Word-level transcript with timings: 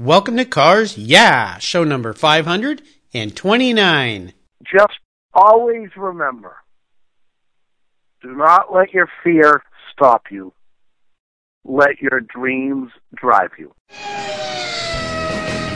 Welcome 0.00 0.36
to 0.38 0.44
Cars 0.44 0.98
Yeah, 0.98 1.58
show 1.58 1.84
number 1.84 2.12
529. 2.12 4.32
Just 4.64 4.98
always 5.32 5.90
remember 5.96 6.56
do 8.20 8.34
not 8.34 8.74
let 8.74 8.92
your 8.92 9.08
fear 9.22 9.62
stop 9.92 10.24
you. 10.32 10.52
Let 11.64 12.00
your 12.00 12.22
dreams 12.22 12.90
drive 13.14 13.52
you. 13.56 13.72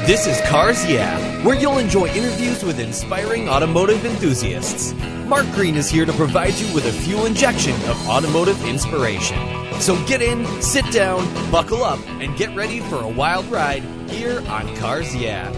This 0.05 0.27
is 0.27 0.41
Cars 0.49 0.85
Yeah, 0.91 1.17
where 1.45 1.55
you'll 1.55 1.79
enjoy 1.79 2.09
interviews 2.09 2.65
with 2.65 2.81
inspiring 2.81 3.49
automotive 3.49 4.05
enthusiasts. 4.05 4.95
Mark 5.27 5.47
Green 5.53 5.77
is 5.77 5.89
here 5.89 6.05
to 6.05 6.13
provide 6.15 6.55
you 6.55 6.75
with 6.75 6.87
a 6.87 6.93
fuel 6.93 7.27
injection 7.27 7.77
of 7.89 8.09
automotive 8.09 8.61
inspiration. 8.65 9.39
So 9.81 10.05
get 10.07 10.21
in, 10.21 10.45
sit 10.61 10.91
down, 10.93 11.25
buckle 11.51 11.85
up, 11.85 12.01
and 12.21 12.37
get 12.37 12.55
ready 12.55 12.81
for 12.81 12.97
a 12.97 13.09
wild 13.09 13.47
ride 13.47 13.83
here 14.11 14.41
on 14.49 14.75
Cars 14.77 15.15
Yeah. 15.15 15.51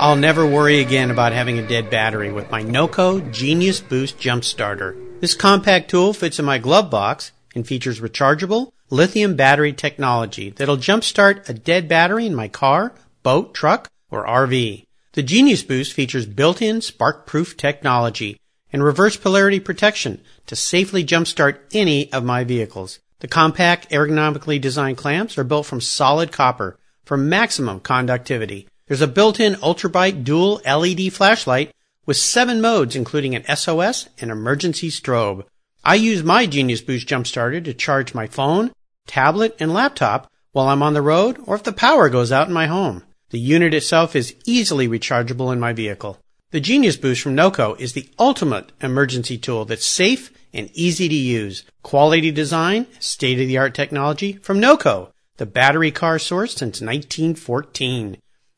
I'll 0.00 0.14
never 0.14 0.46
worry 0.46 0.78
again 0.78 1.10
about 1.10 1.32
having 1.32 1.58
a 1.58 1.66
dead 1.66 1.90
battery 1.90 2.30
with 2.30 2.52
my 2.52 2.62
NOCO 2.62 3.32
Genius 3.32 3.80
Boost 3.80 4.16
Jump 4.16 4.44
Starter. 4.44 4.96
This 5.18 5.34
compact 5.34 5.90
tool 5.90 6.12
fits 6.12 6.38
in 6.38 6.44
my 6.44 6.58
glove 6.58 6.88
box 6.88 7.32
and 7.56 7.66
features 7.66 8.00
rechargeable 8.00 8.70
lithium 8.90 9.34
battery 9.34 9.72
technology 9.72 10.50
that'll 10.50 10.76
jumpstart 10.76 11.48
a 11.48 11.52
dead 11.52 11.88
battery 11.88 12.26
in 12.26 12.34
my 12.34 12.46
car, 12.46 12.94
boat, 13.24 13.54
truck, 13.54 13.90
or 14.08 14.24
RV. 14.24 14.84
The 15.12 15.22
Genius 15.22 15.62
Boost 15.62 15.94
features 15.94 16.26
built-in 16.26 16.82
spark-proof 16.82 17.56
technology 17.56 18.38
and 18.72 18.84
reverse 18.84 19.16
polarity 19.16 19.58
protection 19.58 20.20
to 20.46 20.54
safely 20.54 21.04
jumpstart 21.04 21.58
any 21.72 22.12
of 22.12 22.24
my 22.24 22.44
vehicles. 22.44 22.98
The 23.20 23.28
compact, 23.28 23.90
ergonomically 23.90 24.60
designed 24.60 24.98
clamps 24.98 25.38
are 25.38 25.44
built 25.44 25.66
from 25.66 25.80
solid 25.80 26.30
copper 26.30 26.78
for 27.04 27.16
maximum 27.16 27.80
conductivity. 27.80 28.68
There's 28.86 29.00
a 29.00 29.06
built-in 29.06 29.54
ultrabright 29.54 30.24
dual 30.24 30.60
LED 30.66 31.12
flashlight 31.12 31.74
with 32.04 32.18
seven 32.18 32.60
modes, 32.60 32.94
including 32.94 33.34
an 33.34 33.56
SOS 33.56 34.08
and 34.20 34.30
emergency 34.30 34.90
strobe. 34.90 35.44
I 35.82 35.94
use 35.94 36.22
my 36.22 36.44
Genius 36.46 36.82
Boost 36.82 37.08
Jump 37.08 37.26
Starter 37.26 37.62
to 37.62 37.72
charge 37.72 38.14
my 38.14 38.26
phone, 38.26 38.72
tablet, 39.06 39.56
and 39.58 39.72
laptop 39.72 40.30
while 40.52 40.68
I'm 40.68 40.82
on 40.82 40.92
the 40.92 41.02
road 41.02 41.38
or 41.46 41.54
if 41.54 41.62
the 41.62 41.72
power 41.72 42.10
goes 42.10 42.30
out 42.30 42.48
in 42.48 42.52
my 42.52 42.66
home. 42.66 43.04
The 43.30 43.38
unit 43.38 43.74
itself 43.74 44.16
is 44.16 44.34
easily 44.46 44.88
rechargeable 44.88 45.52
in 45.52 45.60
my 45.60 45.72
vehicle. 45.72 46.18
The 46.50 46.60
Genius 46.60 46.96
Boost 46.96 47.20
from 47.20 47.34
NOCO 47.34 47.78
is 47.78 47.92
the 47.92 48.08
ultimate 48.18 48.72
emergency 48.80 49.36
tool 49.36 49.66
that's 49.66 49.84
safe 49.84 50.32
and 50.54 50.70
easy 50.72 51.08
to 51.08 51.14
use. 51.14 51.64
Quality 51.82 52.30
design, 52.30 52.86
state-of-the-art 52.98 53.74
technology 53.74 54.32
from 54.34 54.60
NOCO, 54.60 55.12
the 55.36 55.44
battery 55.44 55.90
car 55.90 56.18
source 56.18 56.52
since 56.52 56.80
1914. 56.80 58.16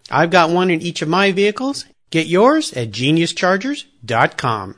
I've 0.09 0.31
got 0.31 0.51
one 0.51 0.71
in 0.71 0.81
each 0.81 1.03
of 1.03 1.09
my 1.09 1.33
vehicles. 1.33 1.85
Get 2.11 2.29
yours 2.29 2.73
at 2.75 2.91
geniuschargers.com. 2.91 4.77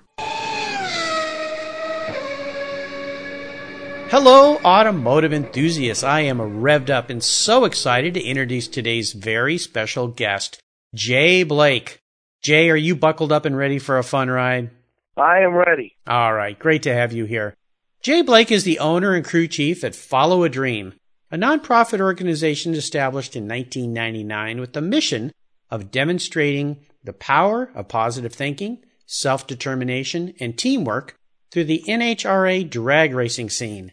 Hello, 4.12 4.58
automotive 4.58 5.32
enthusiasts. 5.32 6.04
I 6.04 6.20
am 6.20 6.36
revved 6.36 6.90
up 6.90 7.08
and 7.08 7.24
so 7.24 7.64
excited 7.64 8.12
to 8.12 8.22
introduce 8.22 8.68
today's 8.68 9.14
very 9.14 9.56
special 9.56 10.06
guest, 10.06 10.60
Jay 10.94 11.44
Blake. 11.44 12.02
Jay, 12.42 12.68
are 12.68 12.76
you 12.76 12.94
buckled 12.94 13.32
up 13.32 13.46
and 13.46 13.56
ready 13.56 13.78
for 13.78 13.96
a 13.96 14.04
fun 14.04 14.28
ride? 14.28 14.68
I 15.16 15.38
am 15.38 15.54
ready. 15.54 15.96
All 16.06 16.34
right, 16.34 16.58
great 16.58 16.82
to 16.82 16.92
have 16.92 17.14
you 17.14 17.24
here. 17.24 17.56
Jay 18.02 18.20
Blake 18.20 18.52
is 18.52 18.64
the 18.64 18.80
owner 18.80 19.14
and 19.14 19.24
crew 19.24 19.48
chief 19.48 19.82
at 19.82 19.94
Follow 19.94 20.42
a 20.44 20.50
Dream, 20.50 20.92
a 21.30 21.38
nonprofit 21.38 22.02
organization 22.02 22.74
established 22.74 23.34
in 23.34 23.48
1999 23.48 24.60
with 24.60 24.74
the 24.74 24.82
mission 24.82 25.32
of 25.70 25.90
demonstrating 25.90 26.84
the 27.02 27.14
power 27.14 27.70
of 27.74 27.88
positive 27.88 28.34
thinking, 28.34 28.84
self 29.06 29.46
determination, 29.46 30.34
and 30.38 30.58
teamwork 30.58 31.16
through 31.50 31.64
the 31.64 31.82
NHRA 31.88 32.68
drag 32.68 33.14
racing 33.14 33.48
scene. 33.48 33.90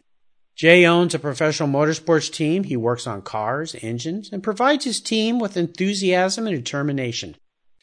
Jay 0.59 0.85
owns 0.85 1.15
a 1.15 1.19
professional 1.19 1.69
motorsports 1.69 2.29
team. 2.29 2.65
He 2.65 2.75
works 2.75 3.07
on 3.07 3.21
cars, 3.21 3.77
engines, 3.81 4.29
and 4.29 4.43
provides 4.43 4.83
his 4.83 4.99
team 4.99 5.39
with 5.39 5.55
enthusiasm 5.55 6.47
and 6.47 6.53
determination. 6.57 7.37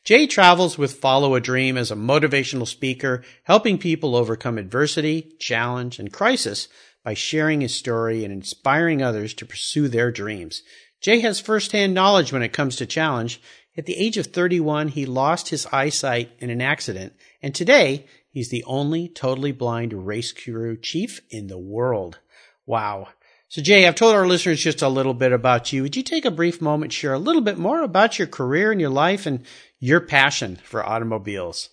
Jay 0.05 0.27
travels 0.27 0.77
with 0.77 0.93
Follow 0.93 1.35
a 1.35 1.41
Dream 1.41 1.79
as 1.79 1.91
a 1.91 1.97
motivational 1.97 2.67
speaker, 2.67 3.25
helping 3.45 3.79
people 3.79 4.15
overcome 4.15 4.59
adversity, 4.59 5.33
challenge, 5.39 5.99
and 5.99 6.13
crisis 6.13 6.69
by 7.03 7.15
sharing 7.15 7.63
his 7.63 7.75
story 7.75 8.25
and 8.25 8.31
inspiring 8.31 9.01
others 9.01 9.33
to 9.33 9.47
pursue 9.47 9.89
their 9.89 10.13
dreams. 10.13 10.63
Jay 11.01 11.21
has 11.21 11.41
firsthand 11.41 11.95
knowledge 11.95 12.31
when 12.31 12.43
it 12.43 12.53
comes 12.53 12.77
to 12.77 12.85
challenge. 12.85 13.41
At 13.79 13.87
the 13.87 13.97
age 13.97 14.19
of 14.19 14.27
31, 14.27 14.89
he 14.89 15.07
lost 15.07 15.49
his 15.49 15.67
eyesight 15.73 16.31
in 16.41 16.51
an 16.51 16.61
accident, 16.61 17.15
and 17.41 17.55
today 17.55 18.05
he's 18.29 18.51
the 18.51 18.65
only 18.65 19.09
totally 19.09 19.53
blind 19.53 19.95
race 20.07 20.33
crew 20.33 20.77
chief 20.77 21.23
in 21.31 21.47
the 21.47 21.59
world. 21.59 22.19
Wow. 22.67 23.09
So, 23.49 23.63
Jay, 23.63 23.87
I've 23.87 23.95
told 23.95 24.15
our 24.15 24.27
listeners 24.27 24.61
just 24.61 24.83
a 24.83 24.89
little 24.89 25.15
bit 25.15 25.33
about 25.33 25.73
you. 25.73 25.83
Would 25.83 25.97
you 25.97 26.03
take 26.03 26.25
a 26.25 26.33
brief 26.33 26.61
moment, 26.61 26.93
share 26.93 27.15
a 27.15 27.19
little 27.19 27.43
bit 27.43 27.59
more 27.59 27.83
about 27.83 28.19
your 28.19 28.27
career 28.27 28.73
and 28.73 28.81
your 28.81 28.91
life 28.91 29.25
and 29.25 29.47
your 29.79 30.01
passion 30.01 30.57
for 30.57 30.85
automobiles? 30.85 31.71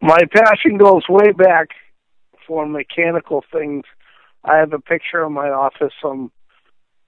My 0.00 0.20
passion 0.32 0.78
goes 0.78 1.02
way 1.08 1.32
back 1.32 1.70
for 2.46 2.66
mechanical 2.66 3.44
things. 3.52 3.84
I 4.44 4.58
have 4.58 4.72
a 4.72 4.78
picture 4.78 5.24
in 5.26 5.32
my 5.32 5.48
office. 5.50 5.92
I'm 6.04 6.30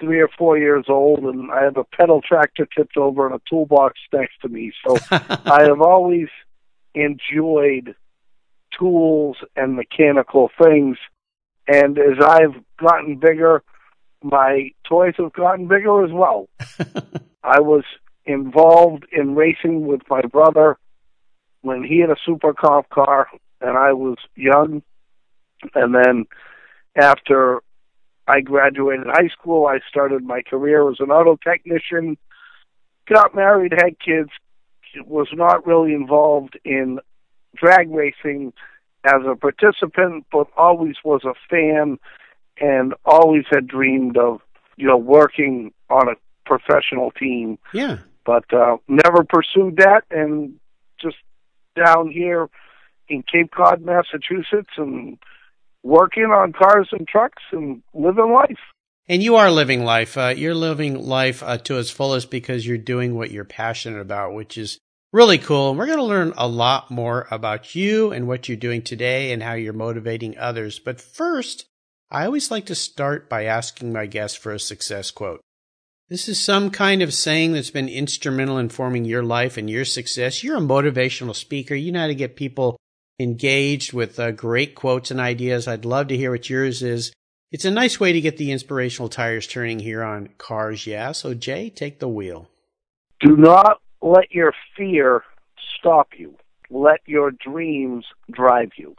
three 0.01 0.21
or 0.21 0.29
four 0.37 0.59
years 0.59 0.87
old, 0.89 1.21
and 1.21 1.53
I 1.53 1.63
have 1.63 1.77
a 1.77 1.85
pedal 1.85 2.21
tractor 2.21 2.67
tipped 2.77 2.97
over 2.97 3.27
and 3.27 3.35
a 3.35 3.41
toolbox 3.49 3.95
next 4.13 4.41
to 4.43 4.49
me. 4.49 4.73
So 4.85 4.97
I 5.11 5.65
have 5.65 5.81
always 5.81 6.29
enjoyed 6.95 7.95
tools 8.77 9.37
and 9.55 9.77
mechanical 9.77 10.51
things. 10.61 10.97
And 11.71 11.99
as 12.01 12.19
I've 12.21 12.61
gotten 12.79 13.17
bigger, 13.17 13.63
my 14.25 14.73
toys 14.89 15.15
have 15.19 15.33
gotten 15.33 15.69
bigger 15.69 16.05
as 16.05 16.11
well. 16.11 16.49
I 17.45 17.61
was 17.61 17.85
involved 18.27 19.07
in 19.13 19.37
racing 19.37 19.87
with 19.87 20.01
my 20.11 20.23
brother 20.23 20.79
when 21.63 21.85
he 21.85 22.01
had 22.01 22.11
a 22.11 22.17
super 22.27 22.53
comp 22.53 22.89
car 22.91 23.29
and 23.61 23.79
I 23.79 23.93
was 23.93 24.17
young. 24.35 24.83
And 25.73 25.95
then 25.95 26.27
after 26.97 27.63
I 28.27 28.41
graduated 28.41 29.07
high 29.07 29.29
school, 29.29 29.67
I 29.67 29.79
started 29.89 30.25
my 30.25 30.43
career 30.43 30.91
as 30.91 30.97
an 30.99 31.13
auto 31.13 31.37
technician, 31.37 32.19
got 33.07 33.37
married, 33.37 33.75
had 33.81 34.01
kids, 34.01 34.31
was 35.07 35.29
not 35.33 35.65
really 35.69 35.95
involved 35.95 36.59
in 36.65 36.99
drag 37.55 37.93
racing 37.93 38.55
as 39.05 39.23
a 39.27 39.37
participant, 39.37 40.27
but 40.31 40.47
always 40.57 40.97
was 41.05 41.23
a 41.25 41.35
fan 41.49 41.99
and 42.61 42.95
always 43.05 43.45
had 43.51 43.67
dreamed 43.67 44.17
of, 44.17 44.41
you 44.77 44.87
know, 44.87 44.97
working 44.97 45.73
on 45.89 46.09
a 46.09 46.15
professional 46.45 47.11
team. 47.11 47.59
Yeah. 47.73 47.99
But 48.25 48.53
uh, 48.53 48.77
never 48.87 49.25
pursued 49.25 49.77
that, 49.77 50.03
and 50.11 50.57
just 51.01 51.17
down 51.75 52.11
here 52.11 52.49
in 53.09 53.23
Cape 53.23 53.51
Cod, 53.51 53.83
Massachusetts, 53.83 54.71
and 54.77 55.19
working 55.83 56.25
on 56.25 56.53
cars 56.53 56.89
and 56.93 57.09
trucks 57.09 57.43
and 57.53 57.83
living 57.95 58.33
life. 58.33 58.59
And 59.09 59.23
you 59.23 59.37
are 59.37 59.51
living 59.51 59.85
life. 59.85 60.17
Uh, 60.17 60.35
you're 60.37 60.55
living 60.55 61.07
life 61.07 61.43
uh, 61.43 61.59
to 61.59 61.79
its 61.79 61.91
fullest 61.91 62.31
because 62.31 62.67
you're 62.67 62.79
doing 62.79 63.17
what 63.17 63.31
you're 63.31 63.45
passionate 63.45 64.01
about, 64.01 64.35
which 64.35 64.57
is 64.57 64.79
really 65.13 65.39
cool. 65.39 65.71
And 65.71 65.79
we're 65.79 65.87
going 65.87 65.99
to 65.99 66.05
learn 66.05 66.33
a 66.37 66.49
lot 66.49 66.91
more 66.91 67.27
about 67.31 67.75
you 67.75 68.13
and 68.13 68.27
what 68.27 68.49
you're 68.49 68.57
doing 68.57 68.83
today 68.83 69.33
and 69.33 69.43
how 69.43 69.55
you're 69.55 69.73
motivating 69.73 70.39
others. 70.39 70.79
But 70.79 71.01
first, 71.01 71.67
I 72.11 72.25
always 72.25 72.51
like 72.51 72.67
to 72.67 72.75
start 72.75 73.29
by 73.29 73.45
asking 73.45 73.93
my 73.93 74.07
guests 74.07 74.37
for 74.37 74.53
a 74.53 74.61
success 74.61 75.11
quote. 75.11 75.41
This 76.09 76.29
is 76.29 76.43
some 76.43 76.71
kind 76.71 77.03
of 77.03 77.15
saying 77.15 77.53
that's 77.53 77.71
been 77.71 77.89
instrumental 77.89 78.59
in 78.59 78.69
forming 78.69 79.05
your 79.05 79.23
life 79.23 79.57
and 79.57 79.71
your 79.71 79.85
success. 79.85 80.43
You're 80.43 80.57
a 80.57 80.61
motivational 80.61 81.37
speaker. 81.37 81.77
You 81.77 81.93
know 81.93 82.01
how 82.01 82.07
to 82.09 82.17
get 82.17 82.35
people 82.35 82.77
engaged 83.21 83.93
with 83.93 84.19
uh, 84.19 84.33
great 84.33 84.75
quotes 84.75 85.13
and 85.13 85.21
ideas. 85.21 85.69
I'd 85.69 85.85
love 85.85 86.09
to 86.09 86.17
hear 86.17 86.33
what 86.33 86.51
yours 86.51 86.83
is. 86.83 87.13
It's 87.53 87.65
a 87.65 87.71
nice 87.71 88.01
way 88.01 88.13
to 88.13 88.21
get 88.21 88.39
the 88.39 88.51
inspirational 88.51 89.09
tires 89.09 89.47
turning 89.47 89.79
here 89.79 90.03
on 90.03 90.31
Cars 90.39 90.87
Yeah. 90.87 91.13
So, 91.13 91.35
Jay, 91.35 91.71
take 91.71 92.01
the 92.01 92.09
wheel. 92.09 92.49
Do 93.21 93.37
not 93.37 93.81
let 94.03 94.33
your 94.33 94.53
fear 94.77 95.23
stop 95.79 96.09
you. 96.17 96.35
Let 96.71 97.01
your 97.07 97.31
dreams 97.31 98.07
drive 98.31 98.71
you. 98.77 98.97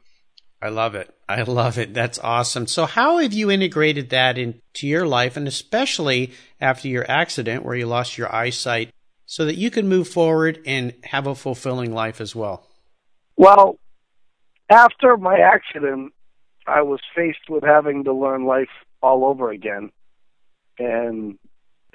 I 0.62 0.70
love 0.70 0.94
it. 0.94 1.14
I 1.28 1.42
love 1.42 1.80
it. 1.80 1.94
That's 1.94 2.20
awesome. 2.20 2.68
So, 2.68 2.86
how 2.86 3.18
have 3.18 3.34
you 3.34 3.50
integrated 3.50 4.10
that 4.12 4.38
into 4.38 4.88
your 4.88 5.08
life, 5.08 5.36
and 5.36 5.48
especially 5.48 6.34
after 6.60 6.88
your 6.88 7.10
accident 7.10 7.66
where 7.66 7.76
you 7.76 7.88
lost 7.88 8.18
your 8.18 8.34
eyesight, 8.34 8.92
so 9.26 9.46
that 9.46 9.56
you 9.56 9.72
can 9.72 9.88
move 9.88 10.08
forward 10.08 10.60
and 10.66 10.94
have 11.04 11.26
a 11.26 11.34
fulfilling 11.34 11.94
life 11.94 12.22
as 12.22 12.36
well? 12.36 12.68
Well, 13.38 13.80
after 14.70 15.18
my 15.18 15.40
accident, 15.40 16.14
I 16.68 16.84
was 16.84 17.00
faced 17.16 17.50
with 17.50 17.64
having 17.64 18.04
to 18.04 18.14
learn 18.14 18.46
life 18.46 18.70
all 19.02 19.26
over 19.26 19.50
again. 19.50 19.90
And 20.78 21.40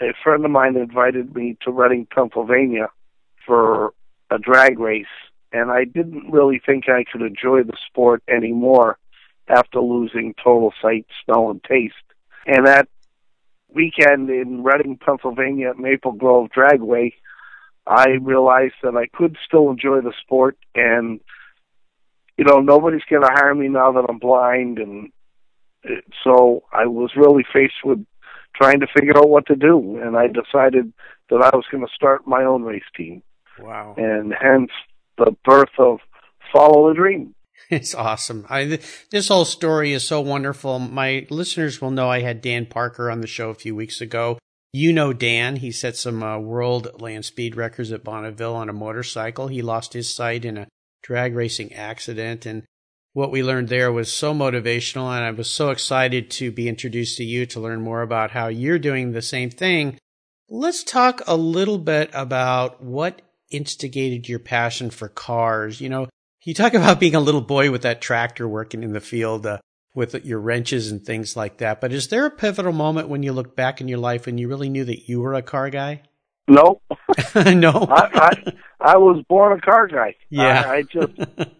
a 0.00 0.12
friend 0.22 0.44
of 0.44 0.50
mine 0.50 0.76
invited 0.76 1.34
me 1.34 1.56
to 1.62 1.70
Reading, 1.70 2.06
Pennsylvania 2.06 2.88
for 3.46 3.92
a 4.30 4.38
drag 4.38 4.78
race, 4.78 5.06
and 5.52 5.70
I 5.70 5.84
didn't 5.84 6.30
really 6.30 6.60
think 6.64 6.88
I 6.88 7.04
could 7.04 7.22
enjoy 7.22 7.62
the 7.62 7.76
sport 7.86 8.22
anymore 8.28 8.98
after 9.48 9.80
losing 9.80 10.34
total 10.42 10.72
sight, 10.82 11.06
smell, 11.24 11.50
and 11.50 11.62
taste. 11.62 11.94
And 12.46 12.66
that 12.66 12.88
weekend 13.72 14.30
in 14.30 14.64
Reading, 14.64 14.98
Pennsylvania 14.98 15.70
at 15.70 15.78
Maple 15.78 16.12
Grove 16.12 16.50
Dragway, 16.50 17.12
I 17.86 18.08
realized 18.20 18.74
that 18.82 18.96
I 18.96 19.06
could 19.06 19.36
still 19.46 19.70
enjoy 19.70 20.00
the 20.00 20.12
sport 20.20 20.58
and 20.74 21.20
you 22.36 22.44
know 22.44 22.58
nobody's 22.58 23.04
going 23.08 23.22
to 23.22 23.30
hire 23.32 23.54
me 23.54 23.68
now 23.68 23.92
that 23.92 24.06
I'm 24.08 24.18
blind 24.18 24.78
and 24.78 25.12
uh, 25.84 26.00
so 26.24 26.64
I 26.72 26.86
was 26.86 27.12
really 27.16 27.44
faced 27.52 27.84
with 27.84 28.04
trying 28.60 28.80
to 28.80 28.86
figure 28.94 29.16
out 29.16 29.28
what 29.28 29.46
to 29.46 29.56
do 29.56 30.00
and 30.02 30.16
I 30.16 30.26
decided 30.26 30.92
that 31.30 31.42
I 31.42 31.56
was 31.56 31.64
going 31.70 31.84
to 31.84 31.92
start 31.94 32.26
my 32.26 32.44
own 32.44 32.62
race 32.62 32.82
team. 32.96 33.22
Wow. 33.58 33.94
And 33.96 34.32
hence 34.32 34.70
the 35.18 35.34
birth 35.44 35.70
of 35.78 35.98
Follow 36.52 36.88
the 36.88 36.94
Dream. 36.94 37.34
It's 37.70 37.94
awesome. 37.94 38.46
I, 38.48 38.78
this 39.10 39.26
whole 39.26 39.44
story 39.44 39.92
is 39.92 40.06
so 40.06 40.20
wonderful. 40.20 40.78
My 40.78 41.26
listeners 41.30 41.80
will 41.80 41.90
know 41.90 42.08
I 42.08 42.20
had 42.20 42.40
Dan 42.40 42.66
Parker 42.66 43.10
on 43.10 43.22
the 43.22 43.26
show 43.26 43.50
a 43.50 43.54
few 43.54 43.74
weeks 43.74 44.00
ago. 44.00 44.38
You 44.72 44.92
know 44.92 45.12
Dan. 45.12 45.56
He 45.56 45.72
set 45.72 45.96
some 45.96 46.22
uh, 46.22 46.38
world 46.38 47.00
land 47.00 47.24
speed 47.24 47.56
records 47.56 47.90
at 47.90 48.04
Bonneville 48.04 48.54
on 48.54 48.68
a 48.68 48.74
motorcycle. 48.74 49.48
He 49.48 49.62
lost 49.62 49.94
his 49.94 50.14
sight 50.14 50.44
in 50.44 50.58
a 50.58 50.68
drag 51.02 51.34
racing 51.34 51.72
accident. 51.72 52.46
And 52.46 52.62
what 53.16 53.30
we 53.30 53.42
learned 53.42 53.70
there 53.70 53.90
was 53.90 54.12
so 54.12 54.34
motivational. 54.34 55.08
And 55.16 55.24
I 55.24 55.30
was 55.30 55.50
so 55.50 55.70
excited 55.70 56.30
to 56.32 56.50
be 56.50 56.68
introduced 56.68 57.16
to 57.16 57.24
you 57.24 57.46
to 57.46 57.60
learn 57.60 57.80
more 57.80 58.02
about 58.02 58.30
how 58.30 58.48
you're 58.48 58.78
doing 58.78 59.12
the 59.12 59.22
same 59.22 59.48
thing. 59.48 59.98
Let's 60.50 60.84
talk 60.84 61.22
a 61.26 61.34
little 61.34 61.78
bit 61.78 62.10
about 62.12 62.82
what 62.82 63.22
instigated 63.50 64.28
your 64.28 64.38
passion 64.38 64.90
for 64.90 65.08
cars. 65.08 65.80
You 65.80 65.88
know, 65.88 66.08
you 66.44 66.52
talk 66.52 66.74
about 66.74 67.00
being 67.00 67.14
a 67.14 67.20
little 67.20 67.40
boy 67.40 67.70
with 67.70 67.80
that 67.82 68.02
tractor 68.02 68.46
working 68.46 68.82
in 68.82 68.92
the 68.92 69.00
field 69.00 69.46
uh, 69.46 69.60
with 69.94 70.26
your 70.26 70.38
wrenches 70.38 70.90
and 70.90 71.02
things 71.02 71.38
like 71.38 71.56
that. 71.56 71.80
But 71.80 71.94
is 71.94 72.08
there 72.08 72.26
a 72.26 72.30
pivotal 72.30 72.72
moment 72.72 73.08
when 73.08 73.22
you 73.22 73.32
look 73.32 73.56
back 73.56 73.80
in 73.80 73.88
your 73.88 73.98
life 73.98 74.26
and 74.26 74.38
you 74.38 74.46
really 74.46 74.68
knew 74.68 74.84
that 74.84 75.08
you 75.08 75.22
were 75.22 75.32
a 75.32 75.40
car 75.40 75.70
guy? 75.70 76.02
No. 76.48 76.82
no. 77.34 77.86
I, 77.90 78.10
I 78.14 78.52
I 78.78 78.96
was 78.98 79.24
born 79.26 79.58
a 79.58 79.60
car 79.60 79.88
guy. 79.88 80.16
Yeah. 80.28 80.64
I, 80.66 80.74
I 80.74 80.82
just 80.82 81.12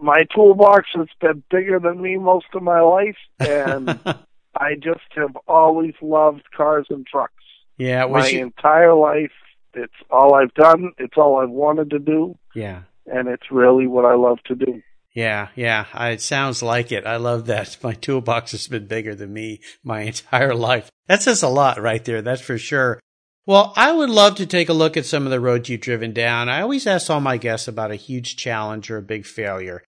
my 0.00 0.24
toolbox 0.34 0.88
has 0.94 1.08
been 1.20 1.42
bigger 1.50 1.78
than 1.78 2.00
me 2.00 2.16
most 2.16 2.46
of 2.54 2.62
my 2.62 2.80
life, 2.80 3.16
and 3.38 3.88
I 4.56 4.74
just 4.74 5.00
have 5.16 5.36
always 5.48 5.94
loved 6.00 6.42
cars 6.56 6.86
and 6.90 7.06
trucks. 7.06 7.32
Yeah, 7.76 8.06
my 8.06 8.28
you... 8.28 8.42
entire 8.42 8.94
life. 8.94 9.32
It's 9.74 9.92
all 10.08 10.34
I've 10.34 10.54
done. 10.54 10.92
It's 10.98 11.16
all 11.16 11.40
I've 11.40 11.50
wanted 11.50 11.90
to 11.90 11.98
do. 11.98 12.38
Yeah 12.54 12.82
and 13.06 13.28
it's 13.28 13.50
really 13.50 13.86
what 13.86 14.04
I 14.04 14.14
love 14.14 14.38
to 14.46 14.54
do. 14.54 14.82
Yeah, 15.12 15.48
yeah, 15.54 15.86
it 16.08 16.20
sounds 16.20 16.62
like 16.62 16.90
it. 16.90 17.06
I 17.06 17.16
love 17.16 17.46
that. 17.46 17.76
My 17.82 17.94
toolbox 17.94 18.52
has 18.52 18.66
been 18.66 18.86
bigger 18.86 19.14
than 19.14 19.32
me 19.32 19.60
my 19.82 20.00
entire 20.02 20.54
life. 20.54 20.90
That 21.06 21.22
says 21.22 21.42
a 21.42 21.48
lot 21.48 21.80
right 21.80 22.04
there, 22.04 22.22
that's 22.22 22.42
for 22.42 22.58
sure. 22.58 23.00
Well, 23.46 23.74
I 23.76 23.92
would 23.92 24.08
love 24.08 24.36
to 24.36 24.46
take 24.46 24.70
a 24.70 24.74
look 24.74 24.96
at 24.96 25.04
some 25.04 25.26
of 25.26 25.30
the 25.30 25.40
roads 25.40 25.68
you've 25.68 25.82
driven 25.82 26.12
down. 26.12 26.48
I 26.48 26.62
always 26.62 26.86
ask 26.86 27.10
all 27.10 27.20
my 27.20 27.36
guests 27.36 27.68
about 27.68 27.90
a 27.90 27.96
huge 27.96 28.36
challenge 28.36 28.90
or 28.90 28.96
a 28.96 29.02
big 29.02 29.26
failure. 29.26 29.82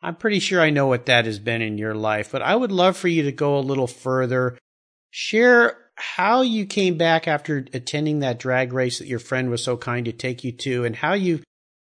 I'm 0.00 0.16
pretty 0.16 0.38
sure 0.38 0.62
I 0.62 0.70
know 0.70 0.86
what 0.86 1.06
that 1.06 1.26
has 1.26 1.38
been 1.38 1.60
in 1.60 1.76
your 1.76 1.94
life, 1.94 2.32
but 2.32 2.42
I 2.42 2.56
would 2.56 2.72
love 2.72 2.96
for 2.96 3.08
you 3.08 3.22
to 3.24 3.32
go 3.32 3.58
a 3.58 3.60
little 3.60 3.86
further. 3.86 4.58
Share 5.10 5.76
how 5.94 6.40
you 6.40 6.64
came 6.64 6.96
back 6.96 7.28
after 7.28 7.66
attending 7.74 8.20
that 8.20 8.38
drag 8.38 8.72
race 8.72 8.98
that 8.98 9.06
your 9.06 9.18
friend 9.18 9.50
was 9.50 9.62
so 9.62 9.76
kind 9.76 10.06
to 10.06 10.12
take 10.12 10.42
you 10.42 10.52
to 10.52 10.84
and 10.86 10.96
how 10.96 11.12
you 11.12 11.40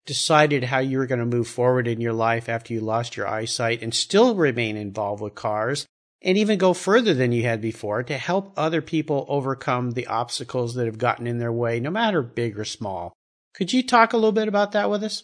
decided 0.08 0.64
how 0.64 0.80
you 0.80 0.98
were 0.98 1.06
going 1.06 1.20
to 1.20 1.26
move 1.26 1.48
forward 1.48 1.88
in 1.88 2.02
your 2.02 2.14
life 2.14 2.50
after 2.50 2.74
you 2.74 2.82
lost 2.82 3.16
your 3.16 3.28
eyesight 3.28 3.84
and 3.84 3.94
still 3.94 4.34
remain 4.34 4.76
involved 4.76 5.22
with 5.22 5.36
cars 5.36 5.86
and 6.22 6.38
even 6.38 6.58
go 6.58 6.74
further 6.74 7.14
than 7.14 7.32
you 7.32 7.44
had 7.44 7.62
before 7.62 8.04
to 8.04 8.18
help 8.18 8.54
other 8.58 8.82
people 8.82 9.26
overcome 9.30 9.92
the 9.92 10.08
obstacles 10.08 10.76
that 10.76 10.86
have 10.86 10.98
gotten 10.98 11.28
in 11.28 11.40
their 11.40 11.52
way, 11.52 11.80
no 11.80 11.90
matter 11.90 12.22
big 12.22 12.60
or 12.60 12.66
small. 12.66 13.14
Could 13.54 13.74
you 13.74 13.84
talk 13.84 14.14
a 14.14 14.18
little 14.18 14.32
bit 14.32 14.48
about 14.48 14.74
that 14.74 14.90
with 14.90 15.04
us? 15.04 15.24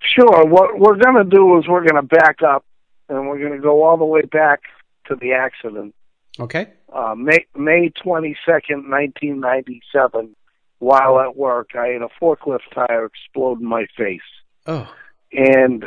Sure. 0.00 0.44
What 0.44 0.78
we're 0.78 0.96
going 0.96 1.22
to 1.22 1.30
do 1.30 1.58
is 1.58 1.68
we're 1.68 1.86
going 1.86 2.00
to 2.00 2.16
back 2.16 2.42
up 2.42 2.64
and 3.08 3.28
we're 3.28 3.38
going 3.38 3.52
to 3.52 3.58
go 3.58 3.82
all 3.82 3.96
the 3.96 4.04
way 4.04 4.22
back 4.22 4.62
to 5.06 5.14
the 5.14 5.32
accident. 5.32 5.94
Okay. 6.40 6.68
Uh, 6.92 7.14
May 7.14 7.44
May 7.54 7.90
twenty 7.90 8.36
second, 8.46 8.88
nineteen 8.88 9.38
ninety 9.38 9.80
seven 9.92 10.34
while 10.78 11.20
at 11.20 11.36
work, 11.36 11.70
I 11.76 11.88
had 11.88 12.02
a 12.02 12.08
forklift 12.20 12.60
tire 12.74 13.04
explode 13.06 13.60
in 13.60 13.68
my 13.68 13.86
face. 13.96 14.20
Oh. 14.66 14.92
And 15.30 15.86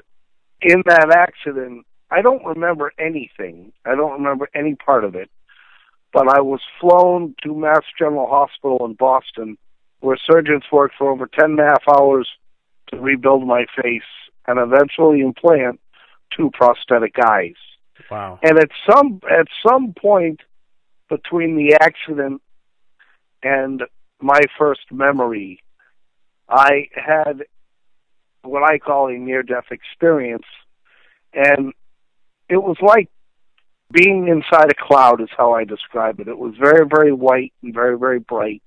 in 0.62 0.84
that 0.86 1.12
accident, 1.12 1.86
I 2.12 2.22
don't 2.22 2.46
remember 2.46 2.94
anything. 3.00 3.72
I 3.86 3.96
don't 3.96 4.14
remember 4.14 4.50
any 4.54 4.76
part 4.76 5.04
of 5.04 5.16
it. 5.16 5.30
But 6.14 6.28
I 6.30 6.42
was 6.42 6.62
flown 6.80 7.36
to 7.44 7.54
Mass 7.54 7.84
General 7.98 8.28
Hospital 8.28 8.86
in 8.86 8.94
Boston, 8.94 9.58
where 10.00 10.18
surgeons 10.18 10.64
worked 10.72 10.96
for 10.98 11.12
over 11.12 11.28
ten 11.28 11.52
and 11.52 11.60
a 11.60 11.64
half 11.64 11.84
hours 11.90 12.28
to 12.88 13.00
rebuild 13.00 13.46
my 13.46 13.66
face 13.82 14.04
and 14.48 14.60
eventually 14.60 15.22
implant 15.22 15.80
two 16.36 16.52
prosthetic 16.54 17.16
eyes. 17.24 17.56
Wow. 18.10 18.40
And 18.44 18.58
at 18.60 18.70
some 18.90 19.20
at 19.30 19.48
some 19.68 19.94
point 19.94 20.42
between 21.10 21.56
the 21.56 21.78
accident 21.82 22.42
and 23.44 23.84
my 24.22 24.42
first 24.58 24.92
memory, 24.92 25.62
I 26.48 26.88
had 26.96 27.44
what 28.44 28.64
I 28.64 28.78
call 28.78 29.08
a 29.08 29.18
near 29.18 29.44
death 29.44 29.66
experience. 29.72 30.46
And 31.34 31.74
it 32.50 32.58
was 32.58 32.78
like 32.82 33.10
being 33.92 34.28
inside 34.28 34.72
a 34.72 34.76
cloud, 34.76 35.22
is 35.22 35.30
how 35.36 35.54
I 35.54 35.64
describe 35.64 36.20
it. 36.20 36.28
It 36.28 36.38
was 36.38 36.56
very, 36.60 36.86
very 36.88 37.12
white 37.12 37.54
and 37.62 37.74
very, 37.74 37.98
very 37.98 38.20
bright. 38.20 38.62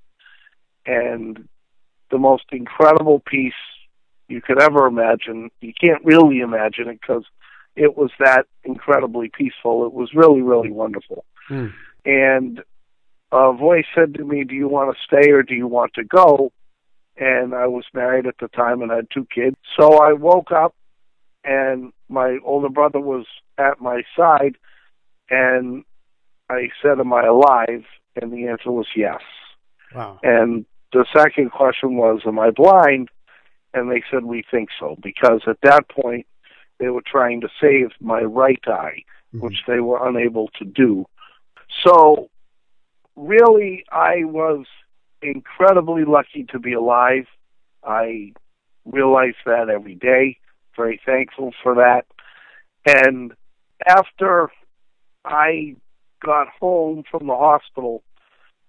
And 0.87 1.49
the 2.11 2.19
most 2.19 2.45
incredible 2.53 3.21
peace 3.21 3.53
you 4.29 4.41
could 4.41 4.61
ever 4.61 4.87
imagine. 4.87 5.51
You 5.61 5.73
can't 5.79 6.05
really 6.05 6.41
imagine 6.41 6.89
it 6.89 7.01
because 7.01 7.25
it 7.77 7.97
was 7.97 8.11
that 8.19 8.47
incredibly 8.65 9.31
peaceful. 9.31 9.87
It 9.87 9.93
was 9.93 10.11
really, 10.15 10.43
really 10.43 10.71
wonderful. 10.71 11.25
Mm. 11.51 11.73
And 12.05 12.63
a 13.33 13.53
voice 13.53 13.87
said 13.95 14.15
to 14.15 14.25
me, 14.25 14.45
"Do 14.45 14.55
you 14.55 14.69
want 14.69 14.95
to 14.95 15.03
stay 15.03 15.31
or 15.31 15.43
do 15.43 15.55
you 15.55 15.67
want 15.67 15.95
to 15.95 16.05
go?" 16.05 16.53
And 17.17 17.55
I 17.55 17.67
was 17.67 17.85
married 17.93 18.27
at 18.27 18.39
the 18.39 18.49
time 18.49 18.83
and 18.83 18.93
I 18.93 18.97
had 18.97 19.11
two 19.11 19.27
kids. 19.27 19.57
So 19.79 19.99
I 19.99 20.13
woke 20.13 20.53
up, 20.53 20.75
and 21.45 21.93
my 22.09 22.39
older 22.45 22.69
brother 22.69 23.01
was 23.01 23.27
at 23.59 23.81
my 23.81 24.03
side, 24.17 24.57
and 25.31 25.85
I 26.49 26.71
said, 26.83 27.01
"Am 27.01 27.13
I 27.13 27.25
alive?" 27.25 27.85
And 28.21 28.33
the 28.33 28.49
answer 28.49 28.73
was 28.73 28.87
yes. 28.97 29.21
Wow. 29.95 30.19
And 30.23 30.65
the 30.93 31.05
second 31.15 31.51
question 31.51 31.97
was, 31.97 32.21
"Am 32.27 32.39
I 32.39 32.51
blind?" 32.51 33.11
And 33.75 33.91
they 33.91 34.03
said, 34.11 34.25
"We 34.25 34.43
think 34.51 34.71
so," 34.79 34.97
because 35.03 35.43
at 35.47 35.61
that 35.63 35.89
point 35.89 36.27
they 36.79 36.89
were 36.89 37.03
trying 37.05 37.41
to 37.43 37.49
save 37.61 37.91
my 38.01 38.21
right 38.21 38.63
eye, 38.67 39.03
mm-hmm. 39.35 39.41
which 39.41 39.65
they 39.67 39.81
were 39.81 40.07
unable 40.09 40.49
to 40.59 40.65
do. 40.65 41.07
So 41.85 42.31
really, 43.17 43.85
I 43.91 44.25
was 44.25 44.67
incredibly 45.21 46.05
lucky 46.05 46.45
to 46.51 46.59
be 46.59 46.73
alive. 46.73 47.27
I 47.85 48.33
realize 48.85 49.35
that 49.45 49.69
every 49.69 49.95
day. 49.95 50.39
Very 50.77 51.01
thankful 51.05 51.53
for 51.63 51.75
that. 51.75 52.07
And 52.87 53.33
after 53.87 54.51
I 55.25 55.77
got 56.25 56.49
home 56.61 57.05
from 57.11 57.27
the 57.27 57.37
hospital, 57.37 58.03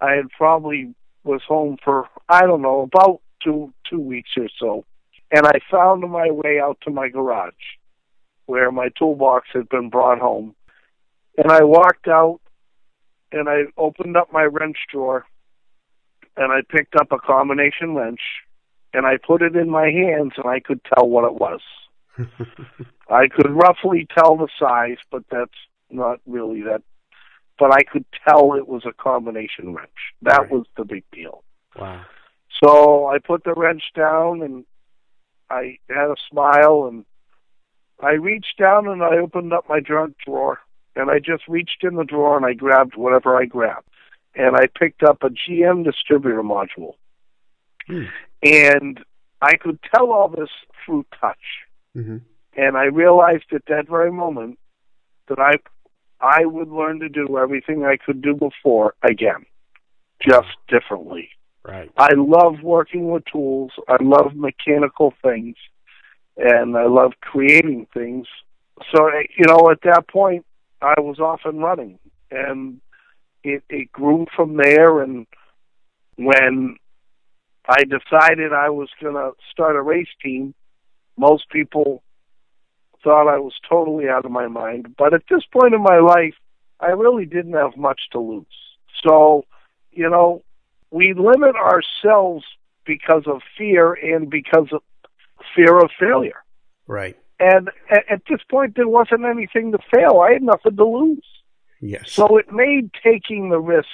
I 0.01 0.13
had 0.13 0.29
probably 0.29 0.93
was 1.23 1.41
home 1.47 1.77
for 1.83 2.07
I 2.27 2.41
don't 2.41 2.61
know 2.61 2.81
about 2.81 3.21
two 3.43 3.73
two 3.89 3.99
weeks 3.99 4.31
or 4.37 4.49
so, 4.59 4.85
and 5.31 5.45
I 5.45 5.59
found 5.69 6.09
my 6.09 6.31
way 6.31 6.59
out 6.59 6.77
to 6.83 6.91
my 6.91 7.09
garage, 7.09 7.53
where 8.45 8.71
my 8.71 8.89
toolbox 8.97 9.47
had 9.53 9.69
been 9.69 9.89
brought 9.89 10.19
home, 10.19 10.55
and 11.37 11.51
I 11.51 11.63
walked 11.63 12.07
out 12.07 12.39
and 13.31 13.47
I 13.47 13.63
opened 13.77 14.17
up 14.17 14.31
my 14.33 14.43
wrench 14.43 14.77
drawer 14.91 15.25
and 16.35 16.51
I 16.51 16.61
picked 16.67 16.95
up 16.95 17.11
a 17.11 17.19
combination 17.19 17.95
wrench 17.95 18.21
and 18.93 19.05
I 19.05 19.17
put 19.17 19.41
it 19.41 19.55
in 19.55 19.69
my 19.69 19.89
hands 19.89 20.33
and 20.37 20.47
I 20.47 20.59
could 20.59 20.81
tell 20.83 21.07
what 21.07 21.25
it 21.25 21.35
was. 21.35 21.61
I 23.09 23.27
could 23.27 23.51
roughly 23.51 24.07
tell 24.17 24.37
the 24.37 24.47
size, 24.59 24.97
but 25.11 25.23
that's 25.31 25.51
not 25.89 26.19
really 26.25 26.61
that. 26.63 26.81
But 27.57 27.73
I 27.73 27.83
could 27.83 28.05
tell 28.27 28.53
it 28.53 28.67
was 28.67 28.83
a 28.85 28.93
combination 28.93 29.73
wrench. 29.73 29.89
That 30.21 30.41
right. 30.41 30.51
was 30.51 30.65
the 30.77 30.85
big 30.85 31.03
deal. 31.11 31.43
Wow. 31.77 32.05
So 32.63 33.07
I 33.07 33.19
put 33.19 33.43
the 33.43 33.53
wrench 33.53 33.83
down 33.95 34.41
and 34.41 34.65
I 35.49 35.77
had 35.89 36.09
a 36.09 36.15
smile 36.29 36.87
and 36.89 37.05
I 38.01 38.11
reached 38.11 38.57
down 38.57 38.87
and 38.87 39.03
I 39.03 39.17
opened 39.17 39.53
up 39.53 39.67
my 39.67 39.79
junk 39.79 40.15
drawer 40.25 40.59
and 40.95 41.09
I 41.09 41.19
just 41.19 41.47
reached 41.47 41.83
in 41.83 41.95
the 41.95 42.03
drawer 42.03 42.37
and 42.37 42.45
I 42.45 42.53
grabbed 42.53 42.95
whatever 42.95 43.37
I 43.37 43.45
grabbed. 43.45 43.87
And 44.35 44.55
I 44.55 44.67
picked 44.67 45.03
up 45.03 45.23
a 45.23 45.29
GM 45.29 45.83
distributor 45.83 46.43
module. 46.43 46.93
Hmm. 47.87 48.05
And 48.43 48.99
I 49.41 49.55
could 49.55 49.79
tell 49.93 50.11
all 50.11 50.29
this 50.29 50.49
through 50.85 51.05
touch. 51.19 51.37
Mm-hmm. 51.95 52.17
And 52.57 52.77
I 52.77 52.85
realized 52.85 53.45
at 53.53 53.65
that 53.67 53.87
very 53.87 54.11
moment 54.11 54.59
that 55.27 55.39
I 55.39 55.53
I 56.21 56.45
would 56.45 56.69
learn 56.69 56.99
to 56.99 57.09
do 57.09 57.37
everything 57.37 57.85
I 57.85 57.97
could 57.97 58.21
do 58.21 58.33
before 58.33 58.93
again, 59.03 59.45
just 60.21 60.49
differently. 60.67 61.29
Right. 61.63 61.89
I 61.97 62.09
love 62.15 62.61
working 62.61 63.09
with 63.09 63.23
tools. 63.31 63.71
I 63.87 63.97
love 64.01 64.35
mechanical 64.35 65.13
things, 65.21 65.55
and 66.37 66.75
I 66.77 66.87
love 66.87 67.13
creating 67.21 67.87
things. 67.93 68.27
So 68.93 69.09
you 69.37 69.45
know, 69.45 69.69
at 69.71 69.81
that 69.83 70.07
point, 70.07 70.45
I 70.81 70.99
was 70.99 71.19
off 71.19 71.41
and 71.45 71.61
running, 71.61 71.99
and 72.31 72.81
it 73.43 73.63
it 73.69 73.91
grew 73.91 74.25
from 74.35 74.57
there. 74.57 75.01
And 75.01 75.27
when 76.17 76.77
I 77.67 77.83
decided 77.83 78.51
I 78.53 78.69
was 78.69 78.89
going 79.01 79.15
to 79.15 79.31
start 79.51 79.75
a 79.75 79.81
race 79.81 80.07
team, 80.23 80.53
most 81.19 81.49
people 81.49 82.01
thought 83.03 83.27
I 83.27 83.39
was 83.39 83.53
totally 83.67 84.07
out 84.07 84.25
of 84.25 84.31
my 84.31 84.47
mind. 84.47 84.95
But 84.97 85.13
at 85.13 85.23
this 85.29 85.43
point 85.51 85.73
in 85.73 85.83
my 85.83 85.99
life, 85.99 86.33
I 86.79 86.87
really 86.87 87.25
didn't 87.25 87.53
have 87.53 87.77
much 87.77 88.01
to 88.13 88.19
lose. 88.19 88.45
So, 89.03 89.45
you 89.91 90.09
know, 90.09 90.43
we 90.91 91.13
limit 91.13 91.55
ourselves 91.55 92.45
because 92.85 93.23
of 93.27 93.41
fear 93.57 93.93
and 93.93 94.29
because 94.29 94.67
of 94.71 94.81
fear 95.55 95.77
of 95.77 95.91
failure. 95.99 96.43
Right. 96.87 97.17
And 97.39 97.69
at, 97.89 98.03
at 98.09 98.21
this 98.29 98.41
point, 98.49 98.75
there 98.75 98.87
wasn't 98.87 99.25
anything 99.25 99.71
to 99.73 99.79
fail. 99.93 100.19
I 100.19 100.33
had 100.33 100.43
nothing 100.43 100.75
to 100.77 100.85
lose. 100.85 101.25
Yes. 101.81 102.11
So 102.11 102.37
it 102.37 102.51
made 102.51 102.91
taking 103.03 103.49
the 103.49 103.59
risk 103.59 103.87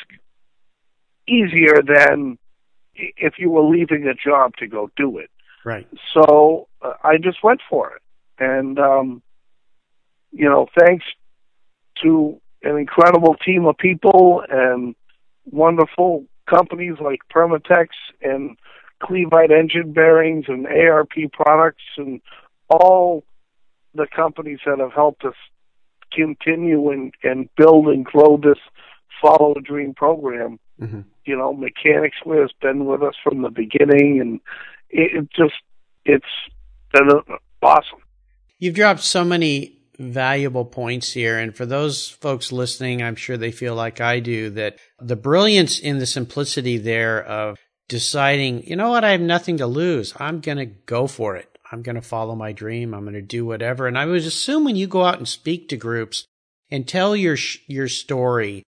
easier 1.28 1.82
than 1.86 2.38
if 2.96 3.34
you 3.38 3.50
were 3.50 3.64
leaving 3.64 4.08
a 4.08 4.14
job 4.14 4.56
to 4.58 4.68
go 4.68 4.90
do 4.96 5.18
it. 5.18 5.30
Right. 5.66 5.88
So 6.14 6.70
uh, 6.82 6.94
I 7.04 7.18
just 7.18 7.44
went 7.44 7.60
for 7.70 7.94
it. 7.96 8.02
And, 8.40 8.80
um, 8.80 9.22
you 10.32 10.50
know, 10.50 10.68
thanks 10.80 11.06
to 12.04 12.40
an 12.64 12.78
incredible 12.78 13.36
team 13.36 13.66
of 13.66 13.78
people 13.78 14.44
and 14.50 14.96
wonderful 15.46 16.26
companies 16.50 16.96
like 17.02 17.20
Permatex 17.34 17.88
and 18.22 18.58
Clevite 19.02 19.52
engine 19.52 19.94
bearings 19.94 20.46
and 20.48 20.66
ARP 20.68 21.14
products 21.32 21.84
and 21.98 22.22
all 22.70 23.24
the 23.94 24.08
companies 24.14 24.60
that 24.66 24.80
have 24.80 24.94
helped 24.94 25.24
us 25.26 25.36
continue 26.12 26.92
and, 26.92 27.14
and 27.24 27.50
build 27.56 27.88
and 27.88 28.06
grow 28.06 28.38
this 28.38 28.60
Follow 29.22 29.54
a 29.58 29.62
Dream 29.62 29.94
program. 29.94 30.60
Mm-hmm. 30.80 31.02
You 31.26 31.38
know, 31.38 31.54
Mechanics 31.54 32.18
has 32.26 32.52
been 32.62 32.86
with 32.86 33.02
us 33.02 33.16
from 33.24 33.42
the 33.42 33.50
beginning 33.50 34.20
and 34.20 34.40
it, 34.90 35.24
it 35.24 35.30
just, 35.32 35.54
it's 36.06 36.26
been 36.94 37.10
awesome. 37.62 38.00
You've 38.60 38.76
dropped 38.76 39.02
so 39.02 39.24
many 39.24 39.76
valuable 39.98 40.66
points 40.66 41.12
here. 41.12 41.38
And 41.38 41.56
for 41.56 41.66
those 41.66 42.10
folks 42.10 42.52
listening, 42.52 43.02
I'm 43.02 43.16
sure 43.16 43.38
they 43.38 43.52
feel 43.52 43.76
like 43.76 44.02
I 44.02 44.20
do 44.20 44.50
that 44.52 44.78
the 45.00 45.16
brilliance 45.16 45.80
in 45.80 46.00
the 46.00 46.06
simplicity 46.06 46.78
there 46.78 47.24
of 47.24 47.58
deciding, 47.88 48.64
you 48.68 48.76
know 48.76 48.90
what, 48.90 49.04
I 49.04 49.12
have 49.12 49.22
nothing 49.22 49.58
to 49.58 49.68
lose. 49.68 50.14
I'm 50.18 50.42
going 50.42 50.58
to 50.58 50.66
go 50.66 51.08
for 51.08 51.36
it. 51.36 51.50
I'm 51.72 51.82
going 51.82 51.96
to 51.96 52.02
follow 52.02 52.36
my 52.36 52.52
dream. 52.52 52.94
I'm 52.94 53.04
going 53.04 53.14
to 53.14 53.22
do 53.22 53.46
whatever. 53.46 53.88
And 53.88 53.98
I 53.98 54.06
would 54.06 54.22
assume 54.22 54.66
when 54.66 54.76
you 54.76 54.88
go 54.88 55.04
out 55.04 55.18
and 55.18 55.28
speak 55.28 55.70
to 55.70 55.78
groups 55.78 56.26
and 56.70 56.88
tell 56.88 57.16
your, 57.16 57.38
your 57.68 57.88
story, 57.88 58.64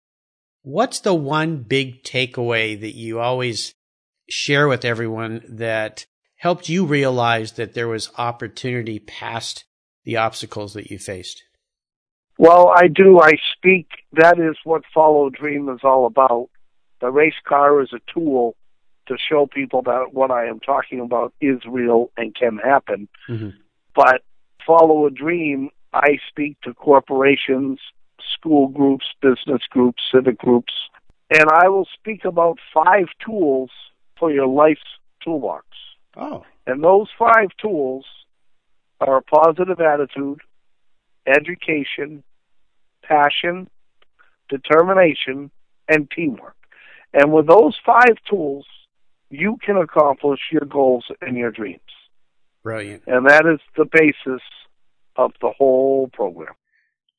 what's 0.62 1.00
the 1.00 1.14
one 1.14 1.62
big 1.62 2.04
takeaway 2.04 2.78
that 2.80 2.94
you 2.94 3.20
always 3.20 3.74
share 4.28 4.68
with 4.68 4.84
everyone 4.84 5.42
that 5.48 6.06
helped 6.36 6.68
you 6.68 6.84
realize 6.84 7.52
that 7.52 7.74
there 7.74 7.88
was 7.88 8.10
opportunity 8.18 8.98
past 8.98 9.64
the 10.04 10.16
obstacles 10.16 10.74
that 10.74 10.90
you 10.90 10.98
faced? 10.98 11.42
Well, 12.38 12.72
I 12.74 12.88
do. 12.88 13.20
I 13.20 13.34
speak. 13.56 13.88
That 14.12 14.38
is 14.38 14.56
what 14.64 14.82
Follow 14.92 15.28
a 15.28 15.30
Dream 15.30 15.68
is 15.68 15.80
all 15.84 16.06
about. 16.06 16.48
The 17.00 17.10
race 17.10 17.34
car 17.46 17.82
is 17.82 17.92
a 17.92 18.00
tool 18.12 18.56
to 19.06 19.16
show 19.16 19.46
people 19.46 19.82
that 19.82 20.08
what 20.12 20.30
I 20.30 20.46
am 20.46 20.60
talking 20.60 21.00
about 21.00 21.32
is 21.40 21.60
real 21.68 22.10
and 22.16 22.34
can 22.34 22.58
happen. 22.58 23.08
Mm-hmm. 23.28 23.50
But 23.94 24.22
Follow 24.66 25.06
a 25.06 25.10
Dream, 25.10 25.70
I 25.92 26.18
speak 26.28 26.60
to 26.62 26.74
corporations, 26.74 27.78
school 28.34 28.68
groups, 28.68 29.06
business 29.20 29.62
groups, 29.70 30.02
civic 30.12 30.38
groups, 30.38 30.72
and 31.30 31.44
I 31.52 31.68
will 31.68 31.86
speak 31.94 32.24
about 32.24 32.58
five 32.72 33.06
tools 33.24 33.70
for 34.22 34.30
your 34.30 34.46
life's 34.46 34.80
toolbox. 35.24 35.66
Oh, 36.16 36.44
And 36.64 36.84
those 36.84 37.08
five 37.18 37.48
tools 37.60 38.04
are 39.00 39.16
a 39.16 39.22
positive 39.22 39.80
attitude, 39.80 40.38
education, 41.26 42.22
passion, 43.02 43.68
determination, 44.48 45.50
and 45.88 46.08
teamwork. 46.08 46.54
And 47.12 47.32
with 47.32 47.48
those 47.48 47.76
five 47.84 48.14
tools, 48.30 48.64
you 49.28 49.58
can 49.60 49.76
accomplish 49.76 50.38
your 50.52 50.66
goals 50.66 51.06
and 51.20 51.36
your 51.36 51.50
dreams. 51.50 51.80
brilliant. 52.62 53.02
And 53.08 53.26
that 53.26 53.44
is 53.44 53.58
the 53.76 53.86
basis 53.90 54.42
of 55.16 55.32
the 55.40 55.50
whole 55.58 56.10
program. 56.12 56.54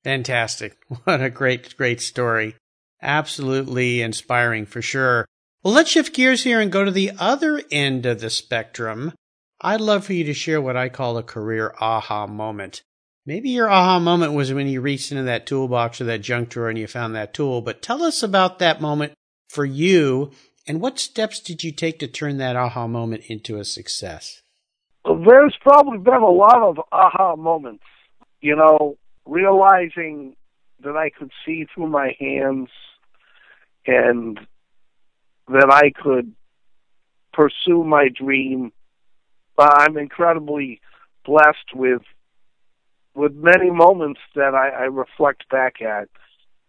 Fantastic. 0.05 0.77
What 1.03 1.21
a 1.21 1.29
great, 1.29 1.75
great 1.75 1.99
story. 1.99 2.55
Absolutely 3.01 4.01
inspiring 4.01 4.65
for 4.65 4.81
sure. 4.81 5.25
Well, 5.63 5.73
let's 5.73 5.89
shift 5.89 6.13
gears 6.13 6.43
here 6.43 6.59
and 6.59 6.69
go 6.69 6.83
to 6.83 6.91
the 6.91 7.11
other 7.17 7.61
end 7.71 8.05
of 8.05 8.19
the 8.19 8.29
spectrum. 8.29 9.13
I'd 9.61 9.79
love 9.79 10.05
for 10.05 10.11
you 10.11 10.25
to 10.25 10.33
share 10.33 10.61
what 10.61 10.75
I 10.75 10.89
call 10.89 11.17
a 11.17 11.23
career 11.23 11.73
aha 11.79 12.27
moment. 12.27 12.81
Maybe 13.25 13.51
your 13.51 13.69
aha 13.69 13.99
moment 13.99 14.33
was 14.33 14.51
when 14.51 14.67
you 14.67 14.81
reached 14.81 15.11
into 15.13 15.23
that 15.23 15.45
toolbox 15.45 16.01
or 16.01 16.03
that 16.03 16.21
junk 16.21 16.49
drawer 16.49 16.67
and 16.67 16.77
you 16.77 16.85
found 16.85 17.15
that 17.15 17.33
tool, 17.33 17.61
but 17.61 17.81
tell 17.81 18.03
us 18.03 18.21
about 18.21 18.59
that 18.59 18.81
moment 18.81 19.13
for 19.47 19.63
you 19.63 20.31
and 20.67 20.81
what 20.81 20.99
steps 20.99 21.39
did 21.39 21.63
you 21.63 21.71
take 21.71 21.99
to 21.99 22.07
turn 22.07 22.37
that 22.37 22.57
aha 22.57 22.87
moment 22.87 23.23
into 23.27 23.57
a 23.57 23.63
success? 23.63 24.41
There's 25.05 25.55
probably 25.61 25.97
been 25.97 26.21
a 26.21 26.29
lot 26.29 26.61
of 26.61 26.79
aha 26.91 27.37
moments, 27.37 27.83
you 28.41 28.55
know, 28.55 28.97
realizing 29.25 30.35
that 30.81 30.97
I 30.97 31.09
could 31.09 31.31
see 31.45 31.67
through 31.73 31.87
my 31.87 32.15
hands 32.19 32.69
and 33.85 34.39
that 35.49 35.69
I 35.71 35.91
could 35.91 36.33
pursue 37.33 37.83
my 37.83 38.09
dream. 38.09 38.71
Uh, 39.57 39.69
I'm 39.71 39.97
incredibly 39.97 40.81
blessed 41.25 41.73
with 41.73 42.01
with 43.15 43.33
many 43.35 43.69
moments 43.69 44.19
that 44.35 44.55
I, 44.55 44.69
I 44.69 44.83
reflect 44.85 45.47
back 45.49 45.81
at. 45.81 46.09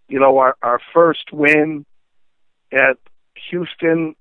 You 0.08 0.20
know, 0.20 0.36
our, 0.38 0.56
our 0.62 0.78
first 0.92 1.32
win 1.32 1.86
at 2.70 2.98
Houston 3.50 4.14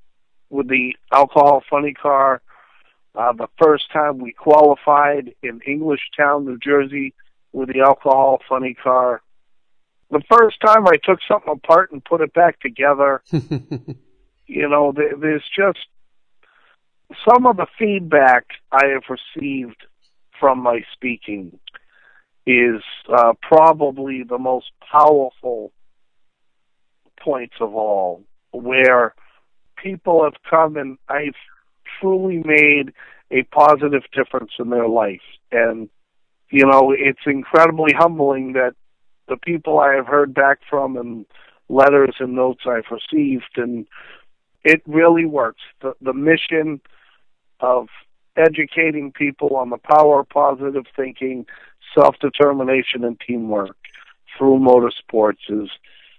with 0.50 0.70
the 0.70 0.96
alcohol 1.12 1.64
funny 1.70 1.94
car, 1.94 2.42
uh, 3.16 3.34
the 3.34 3.48
first 3.62 3.92
time 3.92 4.20
we 4.20 4.32
qualified 4.32 5.34
in 5.44 5.60
Englishtown, 5.68 6.46
New 6.46 6.58
Jersey 6.58 7.14
with 7.52 7.70
the 7.72 7.82
alcohol 7.82 8.42
funny 8.48 8.74
car. 8.74 9.22
The 10.10 10.22
first 10.30 10.60
time 10.62 10.88
I 10.88 10.98
took 11.04 11.20
something 11.28 11.52
apart 11.52 11.92
and 11.92 12.04
put 12.04 12.22
it 12.22 12.34
back 12.34 12.60
together, 12.60 13.22
you 14.48 14.68
know, 14.68 14.94
there's 14.94 15.44
just 15.56 15.80
some 17.28 17.46
of 17.46 17.58
the 17.58 17.68
feedback 17.78 18.46
I 18.72 18.88
have 18.88 19.04
received 19.10 19.84
from 20.40 20.60
my 20.60 20.82
speaking 20.94 21.60
is 22.46 22.82
uh, 23.08 23.34
probably 23.42 24.24
the 24.24 24.38
most 24.38 24.72
powerful 24.92 25.72
points 27.20 27.56
of 27.62 27.74
all, 27.74 28.24
where 28.52 29.16
people 29.78 30.24
have 30.24 30.42
come 30.50 30.76
and 30.76 30.98
I've 31.08 31.36
truly 32.00 32.42
made 32.44 32.94
a 33.32 33.44
positive 33.44 34.04
difference 34.14 34.52
in 34.60 34.70
their 34.70 34.88
life. 34.88 35.22
And, 35.52 35.90
you 36.50 36.66
know, 36.66 36.94
it's 36.98 37.26
incredibly 37.26 37.94
humbling 37.98 38.54
that 38.54 38.76
the 39.28 39.38
people 39.38 39.80
I 39.80 39.96
have 39.96 40.08
heard 40.08 40.34
back 40.34 40.60
from 40.70 40.98
and 40.98 41.26
letters 41.70 42.16
and 42.20 42.34
notes 42.34 42.64
I've 42.66 42.92
received 42.92 43.58
and 43.58 43.88
it 44.64 44.82
really 44.86 45.26
works. 45.26 45.62
The 45.82 45.94
the 46.02 46.14
mission 46.14 46.82
of 47.60 47.88
educating 48.36 49.12
people 49.12 49.56
on 49.56 49.70
the 49.70 49.78
power 49.78 50.22
of 50.22 50.30
positive 50.30 50.86
thinking, 50.96 51.46
self 51.96 52.16
determination 52.20 53.04
and 53.04 53.20
teamwork 53.20 53.78
through 54.38 54.58
motorsports 54.60 55.44
is 55.50 55.70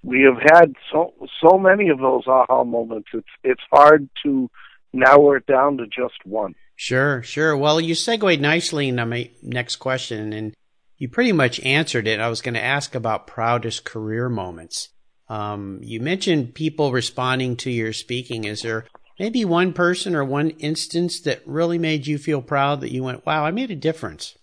we 0.03 0.23
have 0.23 0.41
had 0.41 0.75
so 0.93 1.15
so 1.43 1.59
many 1.59 1.89
of 1.89 1.99
those 1.99 2.27
aha 2.27 2.65
moments. 2.65 3.09
It's 3.13 3.29
it's 3.43 3.63
hard 3.73 4.09
to 4.25 4.51
narrow 4.93 5.33
it 5.33 5.47
down 5.47 5.79
to 5.79 5.87
just 5.87 6.25
one. 6.25 6.55
Sure, 6.77 7.23
sure. 7.23 7.57
Well, 7.57 7.81
you 7.81 7.95
segued 7.95 8.41
nicely 8.41 8.89
into 8.89 9.07
my 9.07 9.31
next 9.43 9.77
question. 9.77 10.33
And 10.33 10.55
you 10.97 11.09
pretty 11.09 11.33
much 11.33 11.61
answered 11.61 12.07
it. 12.07 12.21
I 12.21 12.29
was 12.29 12.43
going 12.43 12.55
to 12.55 12.63
ask 12.63 12.95
about 12.95 13.27
proudest 13.27 13.85
career 13.85 14.29
moments. 14.29 14.91
Um, 15.29 15.81
you 15.83 16.01
mentioned 16.01 16.55
people 16.55 16.93
responding 16.93 17.57
to 17.59 17.71
your 17.71 17.93
speaking. 17.93 18.45
Is 18.45 18.63
there 18.63 18.87
maybe 19.19 19.45
one 19.45 19.73
person 19.73 20.15
or 20.15 20.25
one 20.25 20.51
instance 20.51 21.21
that 21.21 21.41
really 21.47 21.79
made 21.79 22.07
you 22.07 22.19
feel 22.19 22.43
proud 22.43 22.81
that 22.81 22.93
you 22.93 23.03
went, 23.03 23.25
wow, 23.25 23.45
I 23.45 23.51
made 23.51 23.71
a 23.71 23.77
difference? 23.77 24.37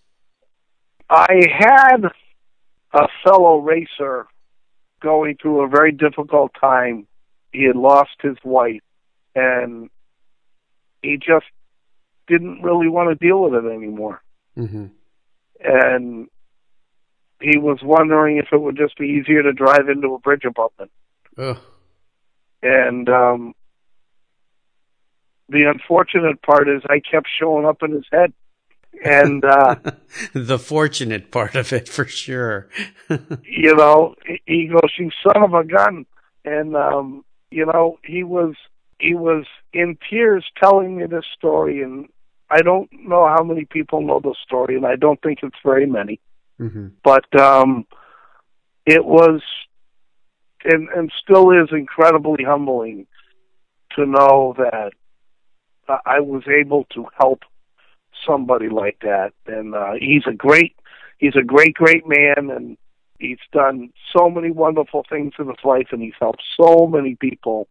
I 1.10 1.42
had 1.58 2.06
a 2.94 3.08
fellow 3.24 3.58
racer 3.58 4.28
going 5.02 5.38
through 5.42 5.62
a 5.62 5.68
very 5.68 5.92
difficult 5.92 6.52
time. 6.60 7.08
He 7.52 7.64
had 7.66 7.76
lost 7.76 8.12
his 8.22 8.38
wife 8.44 8.82
and 9.36 9.90
he 11.02 11.18
just 11.18 11.46
didn't 12.28 12.62
really 12.62 12.88
want 12.88 13.10
to 13.10 13.28
deal 13.28 13.42
with 13.42 13.66
it 13.66 13.68
anymore. 13.68 14.22
Mm-hmm. 14.58 14.86
And 15.64 16.28
he 17.42 17.58
was 17.58 17.80
wondering 17.84 18.38
if 18.38 18.48
it 18.52 18.62
would 18.62 18.78
just 18.78 18.98
be 18.98 19.08
easier 19.08 19.44
to 19.44 19.54
drive 19.54 19.90
into 19.90 20.14
a 20.14 20.20
bridge 20.20 20.44
abutment. 20.46 20.92
Ugh. 21.38 21.58
And 22.62 23.10
um 23.10 23.54
the 25.50 25.64
unfortunate 25.64 26.42
part 26.42 26.70
is 26.70 26.82
I 26.90 27.00
kept 27.00 27.28
showing 27.40 27.66
up 27.66 27.84
in 27.84 27.92
his 27.92 28.06
head. 28.12 28.34
And 29.04 29.44
uh 29.44 29.76
the 30.34 30.60
fortunate 30.60 31.32
part 31.32 31.56
of 31.56 31.74
it 31.74 31.90
for 31.90 32.06
sure. 32.06 32.70
you 33.44 33.76
know, 33.76 34.16
he 34.46 34.68
goes, 34.68 34.92
You 34.98 35.10
son 35.24 35.44
of 35.44 35.54
a 35.54 35.64
gun 35.64 36.06
and 36.46 36.76
um, 36.76 37.24
you 37.50 37.66
know, 37.66 37.98
he 38.04 38.24
was 38.24 38.56
he 39.00 39.14
was 39.14 39.46
in 39.74 39.98
tears 40.10 40.46
telling 40.62 40.98
me 40.98 41.06
this 41.06 41.26
story 41.36 41.82
and 41.82 42.08
I 42.50 42.62
don't 42.62 42.90
know 42.92 43.28
how 43.28 43.44
many 43.44 43.66
people 43.66 44.02
know 44.02 44.20
the 44.20 44.36
story 44.44 44.76
and 44.76 44.86
I 44.86 44.96
don't 44.96 45.22
think 45.22 45.40
it's 45.42 45.58
very 45.64 45.86
many. 45.86 46.20
Mm-hmm. 46.62 46.88
But 47.04 47.40
um 47.40 47.86
it 48.86 49.04
was 49.04 49.42
and 50.64 50.88
and 50.90 51.12
still 51.22 51.52
is 51.52 51.70
incredibly 51.72 52.44
humbling 52.44 53.08
to 53.96 54.06
know 54.06 54.56
that 54.58 54.92
I 56.06 56.20
was 56.20 56.44
able 56.48 56.86
to 56.94 57.08
help 57.20 57.42
somebody 58.26 58.70
like 58.70 59.00
that. 59.02 59.32
And 59.48 59.76
uh, 59.76 59.94
he's 60.00 60.24
a 60.28 60.34
great, 60.34 60.76
he's 61.18 61.36
a 61.36 61.44
great, 61.44 61.74
great 61.74 62.08
man, 62.08 62.50
and 62.50 62.78
he's 63.20 63.40
done 63.52 63.92
so 64.16 64.30
many 64.30 64.52
wonderful 64.52 65.06
things 65.10 65.34
in 65.40 65.48
his 65.48 65.58
life, 65.64 65.88
and 65.92 66.02
he's 66.02 66.14
helped 66.20 66.44
so 66.60 66.88
many 66.88 67.16
people. 67.16 67.68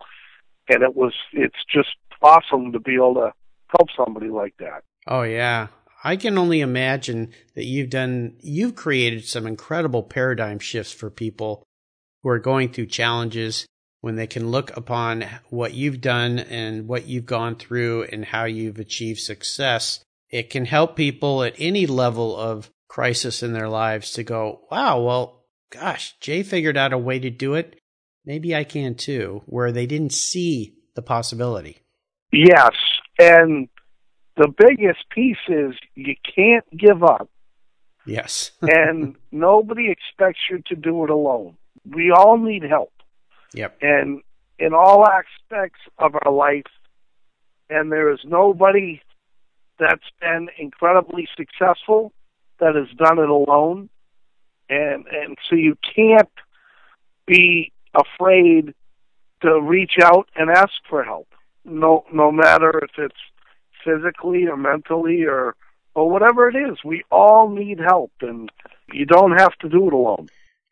And 0.69 0.83
it 0.83 0.95
was, 0.95 1.13
it's 1.33 1.65
just 1.73 1.97
awesome 2.23 2.73
to 2.73 2.81
be 2.81 2.95
able 2.95 3.15
to 3.15 3.33
help 3.79 3.89
somebody 3.97 4.29
like 4.29 4.55
that. 4.59 4.85
Oh 5.07 5.23
yeah. 5.23 5.69
I 6.03 6.17
can 6.17 6.39
only 6.39 6.61
imagine 6.61 7.33
that 7.55 7.65
you've 7.65 7.91
done, 7.91 8.37
you've 8.41 8.75
created 8.75 9.27
some 9.27 9.47
incredible 9.47 10.03
paradigm 10.03 10.59
shifts 10.59 10.93
for 10.93 11.11
people 11.11 11.63
who 12.23 12.31
are 12.31 12.39
going 12.39 12.73
through 12.73 12.87
challenges 12.87 13.67
when 14.01 14.17
they 14.17 14.27
can 14.27 14.51
look 14.51 14.75
upon 14.77 15.25
what 15.51 15.75
you've 15.75 16.01
done 16.01 16.39
and 16.39 16.89
what 16.89 17.07
you've 17.07 17.27
gone 17.27 17.55
through 17.55 18.05
and 18.05 18.25
how 18.25 18.45
you've 18.45 18.79
achieved 18.79 19.21
success. 19.21 20.03
It 20.31 20.49
can 20.49 20.65
help 20.65 20.97
people 20.97 21.43
at 21.43 21.55
any 21.59 21.87
level 21.87 22.35
of 22.37 22.71
crisis 22.89 23.43
in 23.43 23.53
their 23.53 23.69
lives 23.69 24.13
to 24.13 24.23
go, 24.23 24.63
wow, 24.71 25.01
well, 25.01 25.45
gosh, 25.71 26.15
Jay 26.21 26.43
figured 26.43 26.77
out 26.77 26.93
a 26.93 26.99
way 26.99 27.19
to 27.19 27.31
do 27.31 27.55
it. 27.55 27.79
Maybe 28.25 28.55
I 28.55 28.65
can 28.65 28.95
too, 28.95 29.43
where 29.47 29.73
they 29.73 29.87
didn't 29.87 30.13
see 30.13 30.75
the 30.95 31.03
possibility. 31.03 31.79
Yes. 32.33 32.73
And 33.19 33.69
the 34.41 34.49
biggest 34.49 35.01
piece 35.11 35.45
is 35.49 35.75
you 35.95 36.15
can't 36.35 36.65
give 36.75 37.05
up. 37.05 37.29
Yes. 38.07 38.53
and 38.63 39.15
nobody 39.31 39.91
expects 39.91 40.41
you 40.51 40.63
to 40.69 40.75
do 40.75 41.05
it 41.05 41.11
alone. 41.11 41.57
We 41.85 42.11
all 42.11 42.39
need 42.39 42.63
help. 42.63 42.93
Yep. 43.53 43.77
And 43.83 44.23
in 44.59 44.73
all 44.73 45.07
aspects 45.07 45.81
of 45.99 46.15
our 46.15 46.33
life, 46.33 46.71
and 47.69 47.93
there 47.93 48.11
is 48.11 48.21
nobody 48.25 49.03
that's 49.79 50.11
been 50.21 50.49
incredibly 50.59 51.29
successful 51.37 52.13
that 52.61 52.75
has 52.75 52.89
done 52.97 53.19
it 53.19 53.29
alone. 53.29 53.91
And 54.69 55.07
and 55.07 55.37
so 55.49 55.57
you 55.57 55.77
can't 55.95 56.29
be 57.27 57.73
afraid 57.95 58.75
to 59.43 59.61
reach 59.61 59.95
out 60.03 60.29
and 60.35 60.51
ask 60.51 60.73
for 60.89 61.03
help. 61.03 61.29
No 61.65 62.05
no 62.13 62.31
matter 62.33 62.71
if 62.83 62.91
it's 62.97 63.21
physically 63.85 64.47
or 64.47 64.57
mentally 64.57 65.25
or 65.25 65.55
or 65.95 66.09
whatever 66.09 66.49
it 66.49 66.57
is. 66.57 66.79
We 66.85 67.03
all 67.11 67.49
need 67.49 67.79
help 67.81 68.13
and 68.21 68.51
you 68.93 69.07
don't 69.07 69.39
have 69.39 69.57
to 69.59 69.69
do 69.69 69.89
it 69.89 69.93
alone. 69.93 70.29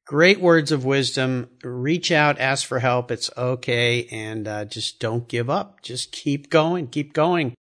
Great 0.06 0.40
words 0.40 0.72
of 0.72 0.84
wisdom. 0.84 1.50
Reach 1.62 2.10
out, 2.10 2.40
ask 2.40 2.66
for 2.66 2.78
help. 2.78 3.10
It's 3.10 3.30
okay. 3.36 4.06
And 4.10 4.48
uh, 4.48 4.64
just 4.64 5.00
don't 5.00 5.28
give 5.28 5.50
up. 5.50 5.82
Just 5.82 6.12
keep 6.12 6.48
going, 6.48 6.86
keep 6.86 7.12
going. 7.12 7.54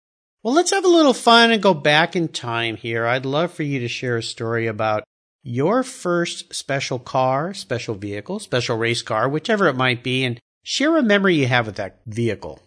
Well, 0.44 0.54
let's 0.54 0.72
have 0.72 0.86
a 0.86 0.90
little 0.90 1.14
fun 1.14 1.52
and 1.52 1.62
go 1.62 1.74
back 1.74 2.16
in 2.16 2.30
time 2.30 2.78
here. 2.78 3.06
I'd 3.06 3.26
love 3.26 3.52
for 3.52 3.64
you 3.64 3.80
to 3.80 3.90
share 3.90 4.16
a 4.16 4.24
story 4.24 4.68
about 4.68 5.04
your 5.44 5.84
first 5.84 6.54
special 6.54 7.00
car, 7.00 7.54
special 7.54 7.96
vehicle, 7.96 8.40
special 8.40 8.78
race 8.78 9.02
car, 9.02 9.28
whichever 9.28 9.68
it 9.68 9.76
might 9.76 10.04
be, 10.04 10.24
and 10.24 10.40
share 10.64 10.96
a 10.96 11.04
memory 11.04 11.36
you 11.36 11.48
have 11.48 11.66
with 11.66 11.76
that 11.76 12.00
vehicle. 12.06 12.62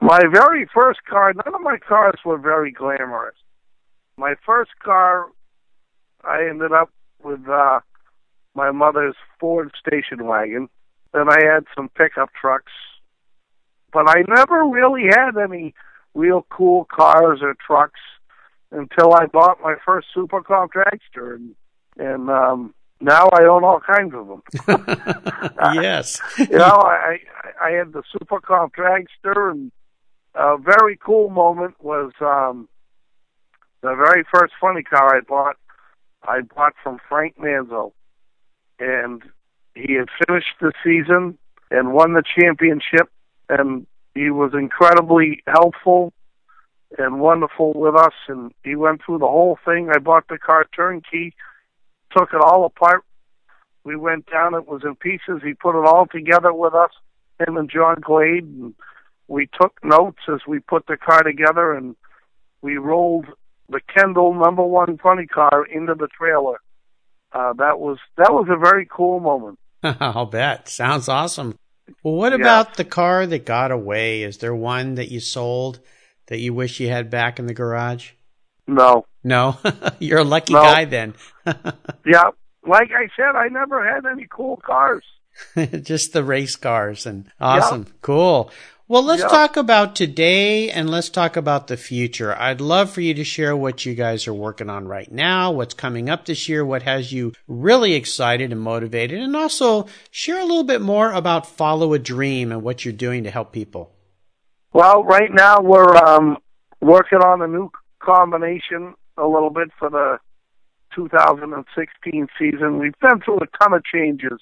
My 0.00 0.20
very 0.30 0.66
first 0.72 1.00
car, 1.08 1.32
none 1.32 1.54
of 1.54 1.60
my 1.60 1.78
cars 1.78 2.20
were 2.24 2.38
very 2.38 2.70
glamorous. 2.70 3.36
My 4.16 4.34
first 4.44 4.70
car, 4.82 5.26
I 6.24 6.46
ended 6.48 6.72
up 6.72 6.90
with 7.22 7.48
uh, 7.48 7.80
my 8.54 8.70
mother's 8.70 9.16
Ford 9.40 9.72
station 9.78 10.26
wagon. 10.26 10.68
Then 11.12 11.28
I 11.30 11.44
had 11.44 11.64
some 11.74 11.88
pickup 11.88 12.30
trucks. 12.38 12.72
But 13.92 14.08
I 14.08 14.22
never 14.28 14.64
really 14.64 15.06
had 15.08 15.36
any 15.42 15.74
real 16.14 16.46
cool 16.50 16.86
cars 16.92 17.40
or 17.42 17.54
trucks 17.66 18.00
until 18.70 19.14
I 19.14 19.26
bought 19.26 19.60
my 19.62 19.76
first 19.84 20.08
super 20.12 20.42
comp 20.42 20.72
dragster 20.72 21.36
and 21.36 21.54
and 21.98 22.28
um 22.28 22.74
now 23.00 23.28
I 23.32 23.44
own 23.44 23.62
all 23.62 23.80
kinds 23.80 24.14
of 24.14 24.26
them. 24.26 24.42
yes. 25.74 26.20
you 26.38 26.46
know, 26.58 26.64
I 26.64 27.18
I 27.60 27.70
had 27.72 27.92
the 27.92 28.02
super 28.10 28.40
comp 28.40 28.74
dragster 28.74 29.50
and 29.50 29.70
a 30.36 30.58
very 30.58 30.96
cool 30.96 31.30
moment 31.30 31.74
was 31.82 32.12
um 32.20 32.68
the 33.82 33.94
very 33.94 34.24
first 34.32 34.52
funny 34.60 34.82
car 34.82 35.16
I 35.16 35.20
bought 35.20 35.56
I 36.26 36.40
bought 36.42 36.74
from 36.82 36.98
Frank 37.08 37.36
Manzo 37.38 37.92
and 38.78 39.22
he 39.74 39.94
had 39.94 40.08
finished 40.26 40.54
the 40.60 40.72
season 40.84 41.38
and 41.70 41.92
won 41.92 42.12
the 42.12 42.22
championship 42.38 43.10
and 43.48 43.86
he 44.14 44.30
was 44.30 44.52
incredibly 44.54 45.42
helpful 45.46 46.12
and 46.98 47.20
wonderful 47.20 47.72
with 47.74 47.94
us 47.94 48.14
and 48.28 48.52
he 48.62 48.76
went 48.76 49.02
through 49.04 49.18
the 49.18 49.26
whole 49.26 49.58
thing. 49.64 49.90
I 49.94 49.98
bought 49.98 50.28
the 50.28 50.38
car 50.38 50.66
turnkey, 50.74 51.34
took 52.16 52.30
it 52.32 52.40
all 52.40 52.64
apart. 52.64 53.04
We 53.84 53.96
went 53.96 54.26
down, 54.30 54.54
it 54.54 54.66
was 54.66 54.82
in 54.84 54.96
pieces. 54.96 55.42
He 55.44 55.54
put 55.54 55.78
it 55.78 55.86
all 55.86 56.06
together 56.06 56.52
with 56.52 56.74
us, 56.74 56.90
him 57.46 57.56
and 57.56 57.70
John 57.70 58.00
Glade 58.00 58.44
and 58.44 58.74
we 59.28 59.48
took 59.60 59.78
notes 59.84 60.20
as 60.32 60.40
we 60.46 60.58
put 60.60 60.86
the 60.86 60.96
car 60.96 61.22
together 61.22 61.72
and 61.72 61.96
we 62.62 62.76
rolled 62.76 63.26
the 63.68 63.80
Kendall 63.94 64.34
number 64.34 64.64
one 64.64 64.98
funny 64.98 65.26
car 65.26 65.64
into 65.64 65.94
the 65.94 66.08
trailer 66.08 66.60
uh, 67.36 67.52
that 67.54 67.78
was 67.78 67.98
that 68.16 68.32
was 68.32 68.46
a 68.48 68.56
very 68.56 68.86
cool 68.90 69.20
moment. 69.20 69.58
I'll 69.82 70.26
bet. 70.26 70.68
Sounds 70.68 71.08
awesome. 71.08 71.58
Well, 72.02 72.14
what 72.14 72.32
yeah. 72.32 72.38
about 72.38 72.76
the 72.76 72.84
car 72.84 73.26
that 73.26 73.44
got 73.44 73.70
away? 73.70 74.22
Is 74.22 74.38
there 74.38 74.54
one 74.54 74.94
that 74.94 75.10
you 75.10 75.20
sold 75.20 75.80
that 76.26 76.38
you 76.38 76.54
wish 76.54 76.80
you 76.80 76.88
had 76.88 77.10
back 77.10 77.38
in 77.38 77.46
the 77.46 77.54
garage? 77.54 78.12
No. 78.66 79.06
No? 79.22 79.58
You're 80.00 80.20
a 80.20 80.24
lucky 80.24 80.54
no. 80.54 80.62
guy 80.62 80.84
then. 80.86 81.14
yeah. 82.06 82.30
Like 82.66 82.90
I 82.90 83.08
said, 83.16 83.36
I 83.36 83.48
never 83.48 83.86
had 83.86 84.06
any 84.06 84.26
cool 84.28 84.56
cars. 84.56 85.04
Just 85.82 86.12
the 86.12 86.24
race 86.24 86.56
cars 86.56 87.06
and 87.06 87.30
awesome. 87.38 87.84
Yeah. 87.86 87.92
Cool. 88.00 88.50
Well, 88.88 89.02
let's 89.02 89.22
yep. 89.22 89.30
talk 89.32 89.56
about 89.56 89.96
today 89.96 90.70
and 90.70 90.88
let's 90.88 91.08
talk 91.08 91.36
about 91.36 91.66
the 91.66 91.76
future. 91.76 92.36
I'd 92.38 92.60
love 92.60 92.88
for 92.88 93.00
you 93.00 93.14
to 93.14 93.24
share 93.24 93.56
what 93.56 93.84
you 93.84 93.96
guys 93.96 94.28
are 94.28 94.34
working 94.34 94.70
on 94.70 94.86
right 94.86 95.10
now, 95.10 95.50
what's 95.50 95.74
coming 95.74 96.08
up 96.08 96.24
this 96.24 96.48
year, 96.48 96.64
what 96.64 96.84
has 96.84 97.12
you 97.12 97.32
really 97.48 97.94
excited 97.94 98.52
and 98.52 98.60
motivated, 98.60 99.20
and 99.20 99.34
also 99.34 99.88
share 100.12 100.38
a 100.38 100.44
little 100.44 100.62
bit 100.62 100.80
more 100.80 101.10
about 101.10 101.48
Follow 101.48 101.94
a 101.94 101.98
Dream 101.98 102.52
and 102.52 102.62
what 102.62 102.84
you're 102.84 102.94
doing 102.94 103.24
to 103.24 103.30
help 103.32 103.50
people. 103.50 103.90
Well, 104.72 105.02
right 105.02 105.32
now 105.32 105.60
we're 105.60 105.96
um, 105.96 106.36
working 106.80 107.18
on 107.18 107.42
a 107.42 107.48
new 107.48 107.72
combination 107.98 108.94
a 109.18 109.26
little 109.26 109.50
bit 109.50 109.70
for 109.80 109.90
the 109.90 110.18
2016 110.94 112.28
season. 112.38 112.78
We've 112.78 112.98
been 113.00 113.20
through 113.20 113.38
a 113.38 113.46
ton 113.58 113.74
of 113.74 113.82
changes 113.84 114.38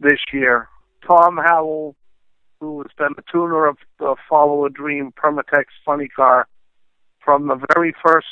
this 0.00 0.18
year. 0.32 0.68
Tom 1.06 1.36
Howell 1.36 1.94
who 2.60 2.82
has 2.82 2.90
been 2.96 3.14
the 3.16 3.22
tuner 3.30 3.66
of 3.66 3.76
the 3.98 4.16
Follow 4.28 4.64
a 4.64 4.70
Dream 4.70 5.12
Permatex 5.12 5.64
funny 5.84 6.08
car 6.08 6.46
from 7.24 7.48
the 7.48 7.60
very 7.74 7.94
first 8.04 8.28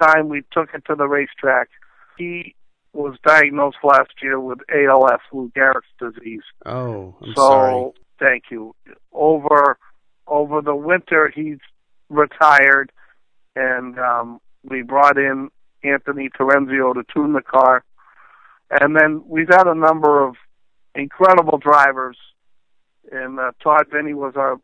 time 0.00 0.28
we 0.28 0.42
took 0.52 0.68
it 0.74 0.84
to 0.86 0.94
the 0.94 1.06
racetrack. 1.06 1.68
He 2.16 2.54
was 2.92 3.16
diagnosed 3.26 3.78
last 3.82 4.10
year 4.22 4.38
with 4.38 4.58
ALS, 4.72 5.20
Lou 5.32 5.50
Gehrig's 5.56 5.86
disease. 5.98 6.42
Oh, 6.66 7.14
I'm 7.20 7.28
so 7.28 7.34
sorry. 7.34 7.90
thank 8.18 8.44
you. 8.50 8.74
Over 9.12 9.78
over 10.26 10.60
the 10.60 10.76
winter, 10.76 11.32
he's 11.34 11.58
retired, 12.08 12.92
and 13.56 13.98
um, 13.98 14.40
we 14.62 14.82
brought 14.82 15.18
in 15.18 15.48
Anthony 15.82 16.28
Terenzio 16.28 16.94
to 16.94 17.02
tune 17.12 17.32
the 17.32 17.42
car, 17.42 17.84
and 18.70 18.94
then 18.94 19.22
we've 19.26 19.48
had 19.48 19.66
a 19.66 19.74
number 19.74 20.22
of 20.24 20.36
incredible 20.94 21.58
drivers. 21.58 22.16
And 23.12 23.38
uh, 23.38 23.52
Todd 23.62 23.86
Benny 23.90 24.14
was 24.14 24.34
our 24.36 24.58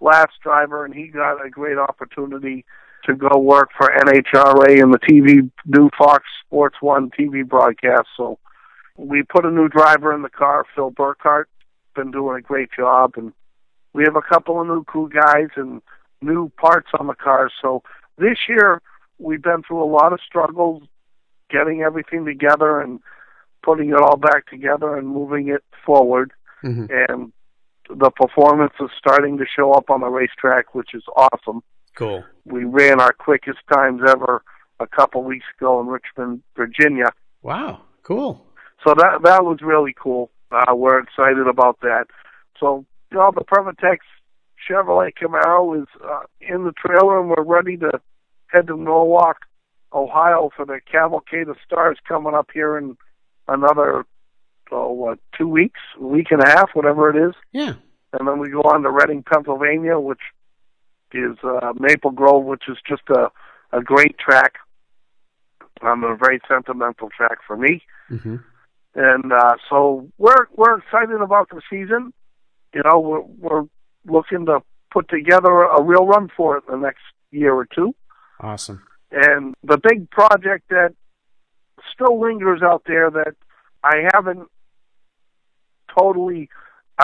last 0.00 0.32
driver, 0.42 0.84
and 0.84 0.94
he 0.94 1.08
got 1.08 1.44
a 1.44 1.50
great 1.50 1.78
opportunity 1.78 2.64
to 3.04 3.14
go 3.14 3.38
work 3.38 3.70
for 3.76 3.88
NHRA 3.88 4.82
and 4.82 4.92
the 4.92 4.98
TV 4.98 5.50
new 5.66 5.90
Fox 5.96 6.24
Sports 6.44 6.76
One 6.80 7.10
TV 7.10 7.46
broadcast. 7.46 8.08
So 8.16 8.38
we 8.96 9.22
put 9.22 9.46
a 9.46 9.50
new 9.50 9.68
driver 9.68 10.14
in 10.14 10.22
the 10.22 10.28
car, 10.28 10.64
Phil 10.74 10.90
Burkart, 10.90 11.44
been 11.94 12.10
doing 12.10 12.38
a 12.38 12.42
great 12.42 12.70
job, 12.76 13.14
and 13.16 13.32
we 13.92 14.04
have 14.04 14.16
a 14.16 14.22
couple 14.22 14.60
of 14.60 14.66
new 14.66 14.84
crew 14.84 15.08
guys 15.08 15.48
and 15.56 15.82
new 16.22 16.50
parts 16.56 16.88
on 16.98 17.06
the 17.06 17.14
car. 17.14 17.50
So 17.60 17.82
this 18.18 18.38
year 18.48 18.82
we've 19.18 19.42
been 19.42 19.62
through 19.62 19.82
a 19.82 19.90
lot 19.90 20.12
of 20.12 20.20
struggles 20.26 20.82
getting 21.50 21.82
everything 21.82 22.24
together 22.24 22.80
and 22.80 23.00
putting 23.62 23.90
it 23.90 23.96
all 23.96 24.16
back 24.16 24.48
together 24.48 24.96
and 24.96 25.08
moving 25.08 25.48
it 25.48 25.64
forward. 25.84 26.32
hmm 26.60 26.86
And 26.90 27.32
the 27.96 28.10
performance 28.10 28.72
is 28.80 28.90
starting 28.98 29.38
to 29.38 29.44
show 29.44 29.72
up 29.72 29.90
on 29.90 30.00
the 30.00 30.08
racetrack, 30.08 30.74
which 30.74 30.94
is 30.94 31.02
awesome. 31.16 31.62
Cool. 31.94 32.24
We 32.44 32.64
ran 32.64 33.00
our 33.00 33.12
quickest 33.12 33.58
times 33.72 34.02
ever 34.06 34.42
a 34.78 34.86
couple 34.86 35.22
weeks 35.24 35.44
ago 35.58 35.80
in 35.80 35.86
Richmond, 35.86 36.42
Virginia. 36.56 37.12
Wow. 37.42 37.82
Cool. 38.02 38.44
So 38.84 38.94
that 38.94 39.20
that 39.24 39.44
was 39.44 39.58
really 39.62 39.94
cool. 39.98 40.30
Uh, 40.50 40.74
we're 40.74 40.98
excited 40.98 41.46
about 41.46 41.78
that. 41.80 42.06
So 42.58 42.84
you 43.10 43.18
know, 43.18 43.32
the 43.34 43.44
Permatex 43.44 43.98
Chevrolet 44.68 45.12
Camaro 45.20 45.80
is 45.80 45.88
uh, 46.02 46.20
in 46.40 46.64
the 46.64 46.72
trailer, 46.72 47.20
and 47.20 47.28
we're 47.28 47.44
ready 47.44 47.76
to 47.78 48.00
head 48.46 48.66
to 48.68 48.76
Norwalk, 48.76 49.38
Ohio, 49.92 50.50
for 50.56 50.64
the 50.64 50.80
Cavalcade 50.90 51.48
of 51.48 51.56
Stars 51.64 51.98
coming 52.06 52.34
up 52.34 52.48
here 52.52 52.78
in 52.78 52.96
another 53.48 54.04
oh 54.72 54.92
what 54.92 55.18
two 55.36 55.48
weeks, 55.48 55.80
a 55.98 56.04
week 56.06 56.28
and 56.30 56.42
a 56.42 56.48
half, 56.48 56.70
whatever 56.74 57.10
it 57.10 57.28
is, 57.28 57.34
Yeah. 57.52 57.74
and 58.12 58.26
then 58.28 58.38
we 58.38 58.50
go 58.50 58.62
on 58.62 58.82
to 58.82 58.90
Reading, 58.90 59.22
Pennsylvania, 59.22 59.98
which 59.98 60.20
is 61.12 61.36
uh, 61.42 61.72
Maple 61.78 62.10
Grove, 62.12 62.44
which 62.44 62.64
is 62.68 62.78
just 62.88 63.02
a 63.10 63.30
a 63.72 63.80
great 63.82 64.18
track. 64.18 64.54
I'm 65.82 66.04
um, 66.04 66.10
a 66.12 66.16
very 66.16 66.40
sentimental 66.48 67.08
track 67.16 67.38
for 67.46 67.56
me 67.56 67.82
Mm-hmm. 68.10 68.36
and 68.96 69.32
uh, 69.32 69.54
so 69.68 70.08
we're 70.18 70.46
we're 70.56 70.78
excited 70.78 71.20
about 71.20 71.48
the 71.50 71.60
season. 71.70 72.12
You 72.74 72.82
know, 72.84 72.98
we're 72.98 73.22
we're 73.22 73.64
looking 74.06 74.46
to 74.46 74.62
put 74.92 75.08
together 75.08 75.62
a 75.62 75.80
real 75.82 76.06
run 76.06 76.28
for 76.36 76.56
it 76.56 76.66
the 76.68 76.76
next 76.76 77.02
year 77.30 77.54
or 77.54 77.66
two. 77.66 77.94
Awesome. 78.40 78.82
And 79.12 79.54
the 79.62 79.78
big 79.78 80.10
project 80.10 80.68
that 80.70 80.94
still 81.94 82.20
lingers 82.20 82.62
out 82.62 82.82
there 82.86 83.10
that 83.10 83.34
I 83.84 84.08
haven't 84.12 84.48
totally 85.98 86.48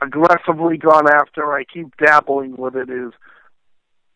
aggressively 0.02 0.76
gone 0.76 1.08
after. 1.12 1.52
I 1.52 1.64
keep 1.64 1.96
dabbling 1.96 2.56
with 2.56 2.76
it. 2.76 2.90
Is 2.90 3.12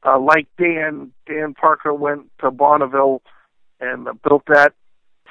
uh, 0.04 0.18
like 0.18 0.46
Dan 0.58 1.12
Dan 1.26 1.54
Parker 1.54 1.92
went 1.94 2.30
to 2.40 2.50
Bonneville 2.50 3.22
and 3.80 4.08
uh, 4.08 4.12
built 4.26 4.44
that 4.46 4.74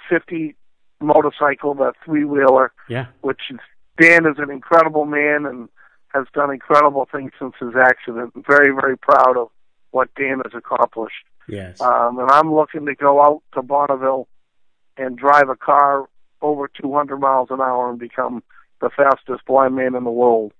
fifty 0.10 0.56
motorcycle, 1.02 1.73
that 1.75 1.93
three 2.04 2.25
wheeler 2.25 2.71
Yeah. 2.89 3.06
which 3.21 3.39
is 3.52 3.60
Dan 4.02 4.25
is 4.25 4.36
an 4.38 4.49
incredible 4.49 5.06
man 5.06 5.45
and 5.45 5.69
has 6.13 6.25
done 6.34 6.52
incredible 6.52 7.08
things 7.12 7.32
since 7.39 7.54
his 7.60 7.75
accident. 7.75 8.32
I'm 8.36 8.43
very, 8.47 8.71
very 8.73 8.97
proud 8.97 9.38
of 9.38 9.49
what 9.91 10.10
Dan 10.15 10.41
has 10.43 10.54
accomplished. 10.56 11.23
Yes. 11.47 11.80
Um, 11.82 12.17
and 12.19 12.30
I'm 12.32 12.54
looking 12.54 12.86
to 12.88 12.95
go 12.95 13.21
out 13.21 13.41
to 13.54 13.62
Bonneville 13.62 14.28
and 14.97 15.17
drive 15.17 15.49
a 15.49 15.56
car 15.56 16.06
over 16.41 16.67
200 16.82 17.17
miles 17.17 17.49
an 17.52 17.62
hour 17.62 17.89
and 17.89 17.99
become 17.99 18.43
the 18.81 18.89
fastest 18.95 19.45
blind 19.45 19.75
man 19.75 19.95
in 19.95 20.03
the 20.03 20.11
world. 20.11 20.53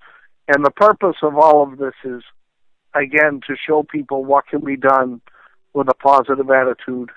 And 0.48 0.66
the 0.66 0.72
purpose 0.72 1.18
of 1.22 1.38
all 1.38 1.64
of 1.64 1.78
this 1.78 1.94
is, 2.04 2.24
again, 2.94 3.42
to 3.48 3.56
show 3.56 3.84
people 3.84 4.26
what 4.26 4.48
can 4.48 4.62
be 4.62 4.76
done 4.76 5.22
with 5.74 5.88
a 5.90 5.94
positive 5.94 6.50
attitude, 6.50 7.12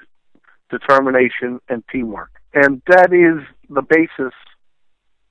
determination, 0.70 1.60
and 1.68 1.82
teamwork. 1.90 2.30
And 2.54 2.82
that 2.86 3.12
is 3.12 3.42
the 3.70 3.82
basis, 3.82 4.34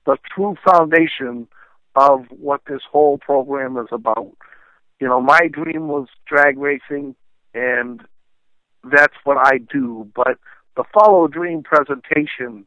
the 0.04 0.16
true 0.34 0.56
foundation 0.64 1.46
of 1.94 2.24
what 2.30 2.62
this 2.66 2.82
whole 2.90 3.18
program 3.18 3.76
is 3.76 3.88
about. 3.92 4.32
You 5.00 5.06
know, 5.08 5.20
my 5.20 5.48
dream 5.50 5.88
was 5.88 6.08
drag 6.26 6.58
racing, 6.58 7.14
and 7.54 8.00
that's 8.84 9.14
what 9.24 9.36
I 9.36 9.58
do. 9.58 10.10
But 10.14 10.38
the 10.76 10.84
Follow 10.92 11.28
Dream 11.28 11.62
presentation 11.62 12.66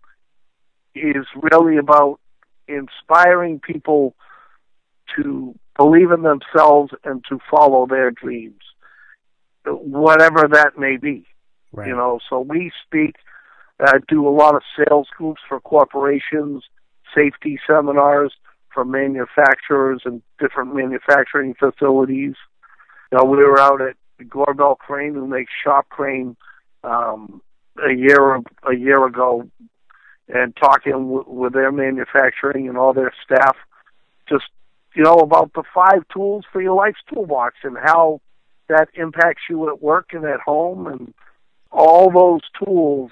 is 0.93 1.25
really 1.35 1.77
about 1.77 2.19
inspiring 2.67 3.60
people 3.60 4.15
to 5.15 5.56
believe 5.78 6.12
in 6.12 6.23
themselves 6.23 6.91
and 7.04 7.23
to 7.30 7.39
follow 7.49 7.86
their 7.86 8.12
dreams, 8.12 8.62
whatever 9.65 10.47
that 10.51 10.78
may 10.78 10.97
be. 10.97 11.25
right. 11.71 11.88
You 11.88 11.95
know, 11.95 12.19
so 12.30 12.39
we 12.39 12.71
speak, 12.86 13.15
uh, 13.80 13.99
do 14.08 14.28
a 14.28 14.30
lot 14.30 14.56
of 14.56 14.62
sales 14.78 15.08
groups 15.17 15.41
for 15.47 15.60
corporations, 15.60 16.63
safety 17.13 17.60
seminars 17.67 18.34
for 18.73 18.86
manufacturers 18.86 20.01
and 20.06 20.21
different 20.39 20.75
manufacturing 20.75 21.56
facilities. 21.56 22.36
You 23.12 23.19
know, 23.19 23.23
we 23.25 23.38
were 23.38 23.60
out 23.60 23.82
at 23.82 23.95
Gorbel 24.28 24.78
Crane, 24.78 25.13
who 25.13 25.28
makes 25.28 25.51
shop 25.63 25.88
crane, 25.89 26.36
um, 26.84 27.41
a 27.78 27.93
year 27.93 28.36
a 28.36 28.75
year 28.75 29.06
ago, 29.06 29.49
and 30.27 30.55
talking 30.55 30.91
w- 30.91 31.25
with 31.27 31.53
their 31.53 31.71
manufacturing 31.71 32.67
and 32.67 32.77
all 32.77 32.93
their 32.93 33.13
staff, 33.23 33.55
just 34.27 34.45
you 34.95 35.03
know 35.03 35.15
about 35.15 35.53
the 35.53 35.63
five 35.73 36.07
tools 36.13 36.45
for 36.51 36.61
your 36.61 36.75
life's 36.75 37.01
toolbox 37.13 37.55
and 37.63 37.77
how 37.77 38.21
that 38.67 38.88
impacts 38.95 39.43
you 39.49 39.69
at 39.69 39.81
work 39.81 40.09
and 40.13 40.25
at 40.25 40.39
home 40.39 40.88
and 40.88 41.13
all 41.71 42.09
those 42.09 42.41
tools, 42.63 43.11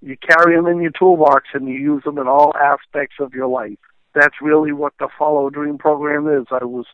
you 0.00 0.16
carry 0.16 0.54
them 0.54 0.66
in 0.66 0.80
your 0.80 0.92
toolbox 0.96 1.48
and 1.54 1.68
you 1.68 1.74
use 1.74 2.04
them 2.04 2.18
in 2.18 2.28
all 2.28 2.54
aspects 2.56 3.16
of 3.18 3.32
your 3.32 3.48
life. 3.48 3.78
That's 4.14 4.36
really 4.42 4.72
what 4.72 4.92
the 4.98 5.08
Follow 5.18 5.48
Dream 5.50 5.78
program 5.78 6.28
is. 6.28 6.46
I 6.50 6.64
was 6.64 6.86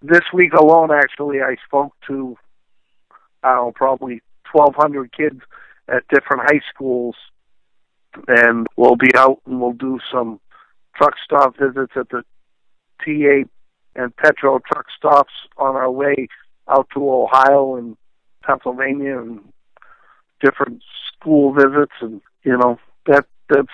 this 0.00 0.22
week 0.32 0.52
alone 0.52 0.90
actually 0.92 1.40
I 1.40 1.56
spoke 1.66 1.92
to 2.06 2.36
I 3.42 3.54
don't 3.54 3.66
know, 3.66 3.72
probably 3.74 4.22
twelve 4.44 4.74
hundred 4.74 5.12
kids 5.12 5.40
at 5.88 6.06
different 6.08 6.44
high 6.44 6.60
schools 6.72 7.16
and 8.28 8.66
we'll 8.76 8.96
be 8.96 9.14
out 9.14 9.40
and 9.46 9.60
we'll 9.60 9.72
do 9.72 9.98
some 10.12 10.40
truck 10.96 11.14
stop 11.24 11.56
visits 11.58 11.92
at 11.96 12.08
the 12.08 12.22
TA 13.04 13.48
and 13.96 14.16
Petro 14.16 14.60
truck 14.72 14.86
stops 14.96 15.32
on 15.56 15.76
our 15.76 15.90
way 15.90 16.28
out 16.68 16.88
to 16.94 17.10
Ohio 17.10 17.76
and 17.76 17.96
Pennsylvania 18.42 19.18
and 19.18 19.40
different 20.42 20.82
school 21.16 21.52
visits 21.52 21.92
and 22.00 22.20
you 22.42 22.56
know 22.56 22.78
that 23.06 23.26
that's 23.48 23.68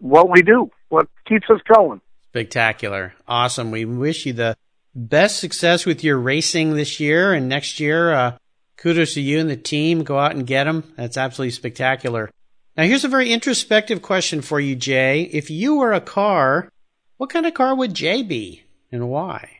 what 0.00 0.30
we 0.30 0.42
do 0.42 0.70
what 0.88 1.08
keeps 1.26 1.48
us 1.50 1.60
going 1.72 2.00
Spectacular. 2.36 3.14
Awesome. 3.26 3.70
We 3.70 3.86
wish 3.86 4.26
you 4.26 4.34
the 4.34 4.58
best 4.94 5.38
success 5.38 5.86
with 5.86 6.04
your 6.04 6.18
racing 6.18 6.74
this 6.74 7.00
year 7.00 7.32
and 7.32 7.48
next 7.48 7.80
year. 7.80 8.12
Uh, 8.12 8.36
kudos 8.76 9.14
to 9.14 9.22
you 9.22 9.38
and 9.38 9.48
the 9.48 9.56
team. 9.56 10.02
Go 10.02 10.18
out 10.18 10.32
and 10.34 10.46
get 10.46 10.64
them. 10.64 10.84
That's 10.98 11.16
absolutely 11.16 11.52
spectacular. 11.52 12.30
Now, 12.76 12.84
here's 12.84 13.04
a 13.04 13.08
very 13.08 13.32
introspective 13.32 14.02
question 14.02 14.42
for 14.42 14.60
you, 14.60 14.76
Jay. 14.76 15.22
If 15.32 15.50
you 15.50 15.76
were 15.76 15.92
a 15.94 16.00
car, 16.00 16.68
what 17.16 17.30
kind 17.30 17.46
of 17.46 17.54
car 17.54 17.74
would 17.74 17.94
Jay 17.94 18.22
be 18.22 18.62
and 18.92 19.08
why? 19.08 19.50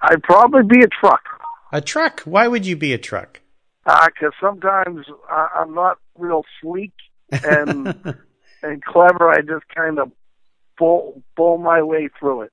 i'd 0.00 0.22
probably 0.22 0.62
be 0.62 0.80
a 0.80 0.86
truck 0.86 1.22
A 1.72 1.80
truck. 1.80 2.20
Why 2.20 2.46
would 2.46 2.64
you 2.64 2.76
be 2.76 2.92
a 2.92 2.98
truck? 2.98 3.40
Uh, 3.84 4.06
because 4.06 4.32
sometimes 4.40 5.06
I, 5.28 5.48
i'm 5.56 5.74
not 5.74 5.98
real 6.16 6.44
sleek 6.62 6.92
and 7.32 7.88
and 8.62 8.84
clever 8.84 9.28
i 9.28 9.40
just 9.40 9.64
kind 9.74 9.98
of 9.98 10.12
bull 10.78 11.20
bull 11.36 11.58
my 11.58 11.82
way 11.82 12.08
through 12.20 12.42
it 12.42 12.52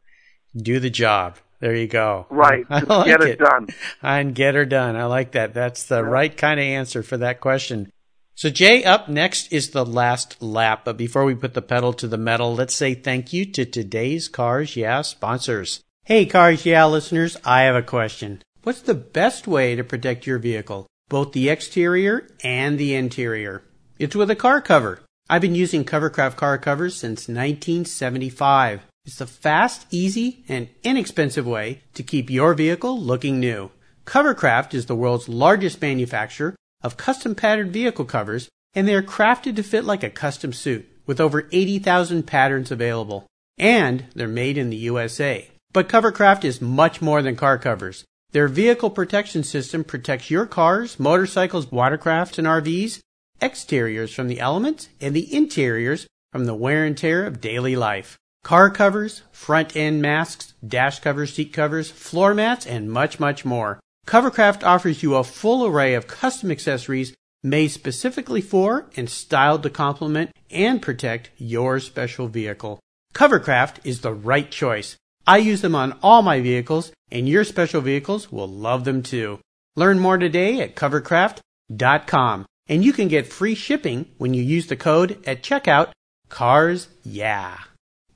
Do 0.57 0.79
the 0.79 0.89
job. 0.89 1.37
There 1.59 1.75
you 1.75 1.87
go. 1.87 2.25
right 2.31 2.65
like 2.69 3.05
get 3.05 3.21
it, 3.21 3.37
done 3.39 3.67
and 4.01 4.33
get 4.33 4.55
her 4.55 4.65
done. 4.65 4.95
I 4.95 5.05
like 5.05 5.33
that. 5.33 5.53
That's 5.53 5.85
the 5.85 6.03
right 6.03 6.35
kind 6.35 6.59
of 6.59 6.63
answer 6.65 7.03
for 7.03 7.17
that 7.17 7.39
question. 7.41 7.91
So, 8.37 8.49
Jay, 8.49 8.83
up 8.83 9.07
next 9.07 9.53
is 9.53 9.69
the 9.69 9.85
last 9.85 10.41
lap. 10.43 10.81
But 10.83 10.97
before 10.97 11.23
we 11.23 11.35
put 11.35 11.53
the 11.53 11.61
pedal 11.61 11.93
to 11.93 12.07
the 12.07 12.17
metal, 12.17 12.53
let's 12.53 12.75
say 12.75 12.93
thank 12.93 13.31
you 13.31 13.45
to 13.45 13.63
today's 13.63 14.27
Cars 14.27 14.75
Yeah 14.75 15.03
sponsors. 15.03 15.79
Hey, 16.03 16.25
Cars 16.25 16.65
Yeah 16.65 16.85
listeners, 16.85 17.37
I 17.45 17.61
have 17.61 17.75
a 17.75 17.81
question. 17.81 18.41
What's 18.63 18.81
the 18.81 18.93
best 18.93 19.47
way 19.47 19.77
to 19.77 19.85
protect 19.85 20.27
your 20.27 20.37
vehicle, 20.37 20.85
both 21.07 21.31
the 21.31 21.47
exterior 21.47 22.27
and 22.43 22.77
the 22.77 22.93
interior? 22.93 23.63
It's 23.99 24.17
with 24.17 24.29
a 24.29 24.35
car 24.35 24.59
cover. 24.59 25.01
I've 25.29 25.41
been 25.41 25.55
using 25.55 25.85
Covercraft 25.85 26.35
car 26.35 26.57
covers 26.57 26.95
since 26.97 27.29
1975. 27.29 28.81
It's 29.05 29.15
the 29.15 29.27
fast, 29.27 29.87
easy, 29.91 30.43
and 30.49 30.67
inexpensive 30.83 31.47
way 31.47 31.83
to 31.93 32.03
keep 32.03 32.29
your 32.29 32.53
vehicle 32.53 32.99
looking 32.99 33.39
new. 33.39 33.71
Covercraft 34.05 34.73
is 34.73 34.87
the 34.87 34.95
world's 34.95 35.29
largest 35.29 35.81
manufacturer 35.81 36.53
of 36.85 36.97
custom 36.97 37.33
patterned 37.33 37.73
vehicle 37.73 38.05
covers, 38.05 38.47
and 38.75 38.87
they 38.87 38.93
are 38.93 39.01
crafted 39.01 39.55
to 39.55 39.63
fit 39.63 39.83
like 39.83 40.03
a 40.03 40.09
custom 40.09 40.53
suit 40.53 40.87
with 41.07 41.19
over 41.19 41.49
80,000 41.51 42.23
patterns 42.27 42.71
available. 42.71 43.25
And 43.57 44.05
they're 44.13 44.27
made 44.27 44.55
in 44.55 44.69
the 44.69 44.77
USA. 44.77 45.49
But 45.73 45.89
Covercraft 45.89 46.43
is 46.43 46.61
much 46.61 47.01
more 47.01 47.23
than 47.23 47.35
car 47.35 47.57
covers. 47.57 48.05
Their 48.33 48.47
vehicle 48.47 48.91
protection 48.91 49.43
system 49.43 49.83
protects 49.83 50.29
your 50.29 50.45
cars, 50.45 50.99
motorcycles, 50.99 51.67
watercrafts, 51.67 52.37
and 52.37 52.45
RVs, 52.45 52.99
exteriors 53.41 54.13
from 54.13 54.27
the 54.27 54.39
elements, 54.39 54.89
and 55.01 55.15
the 55.15 55.33
interiors 55.33 56.05
from 56.31 56.45
the 56.45 56.53
wear 56.53 56.85
and 56.85 56.95
tear 56.95 57.25
of 57.25 57.41
daily 57.41 57.75
life. 57.75 58.15
Car 58.43 58.69
covers, 58.69 59.23
front 59.31 59.75
end 59.75 60.03
masks, 60.03 60.53
dash 60.65 60.99
covers, 60.99 61.33
seat 61.33 61.51
covers, 61.51 61.89
floor 61.89 62.35
mats, 62.35 62.67
and 62.67 62.91
much, 62.91 63.19
much 63.19 63.43
more. 63.43 63.79
Covercraft 64.05 64.63
offers 64.63 65.01
you 65.01 65.15
a 65.15 65.23
full 65.23 65.65
array 65.65 65.95
of 65.95 66.07
custom 66.07 66.51
accessories 66.51 67.15
made 67.43 67.69
specifically 67.69 68.41
for 68.41 68.85
and 68.95 69.09
styled 69.09 69.63
to 69.63 69.69
complement 69.69 70.31
and 70.51 70.81
protect 70.81 71.31
your 71.37 71.79
special 71.79 72.27
vehicle. 72.27 72.79
Covercraft 73.13 73.77
is 73.83 74.01
the 74.01 74.13
right 74.13 74.49
choice. 74.51 74.95
I 75.25 75.37
use 75.37 75.61
them 75.61 75.73
on 75.73 75.97
all 76.03 76.21
my 76.21 76.39
vehicles, 76.39 76.91
and 77.11 77.27
your 77.27 77.43
special 77.43 77.81
vehicles 77.81 78.31
will 78.31 78.47
love 78.47 78.83
them 78.83 79.01
too. 79.01 79.39
Learn 79.75 79.99
more 79.99 80.17
today 80.17 80.61
at 80.61 80.75
covercraft.com, 80.75 82.45
and 82.67 82.85
you 82.85 82.93
can 82.93 83.07
get 83.07 83.33
free 83.33 83.55
shipping 83.55 84.05
when 84.17 84.35
you 84.35 84.43
use 84.43 84.67
the 84.67 84.75
code 84.75 85.17
at 85.25 85.41
checkout 85.41 85.91
CARS 86.29 86.89
YEAH. 87.03 87.69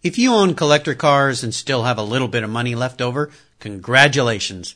If 0.04 0.17
you 0.17 0.34
own 0.34 0.54
collector 0.54 0.93
cars 0.93 1.43
and 1.43 1.54
still 1.54 1.84
have 1.84 1.97
a 1.97 2.04
little 2.04 2.28
bit 2.28 2.43
of 2.43 2.49
money 2.49 2.75
left 2.75 3.02
over, 3.02 3.32
congratulations. 3.60 4.75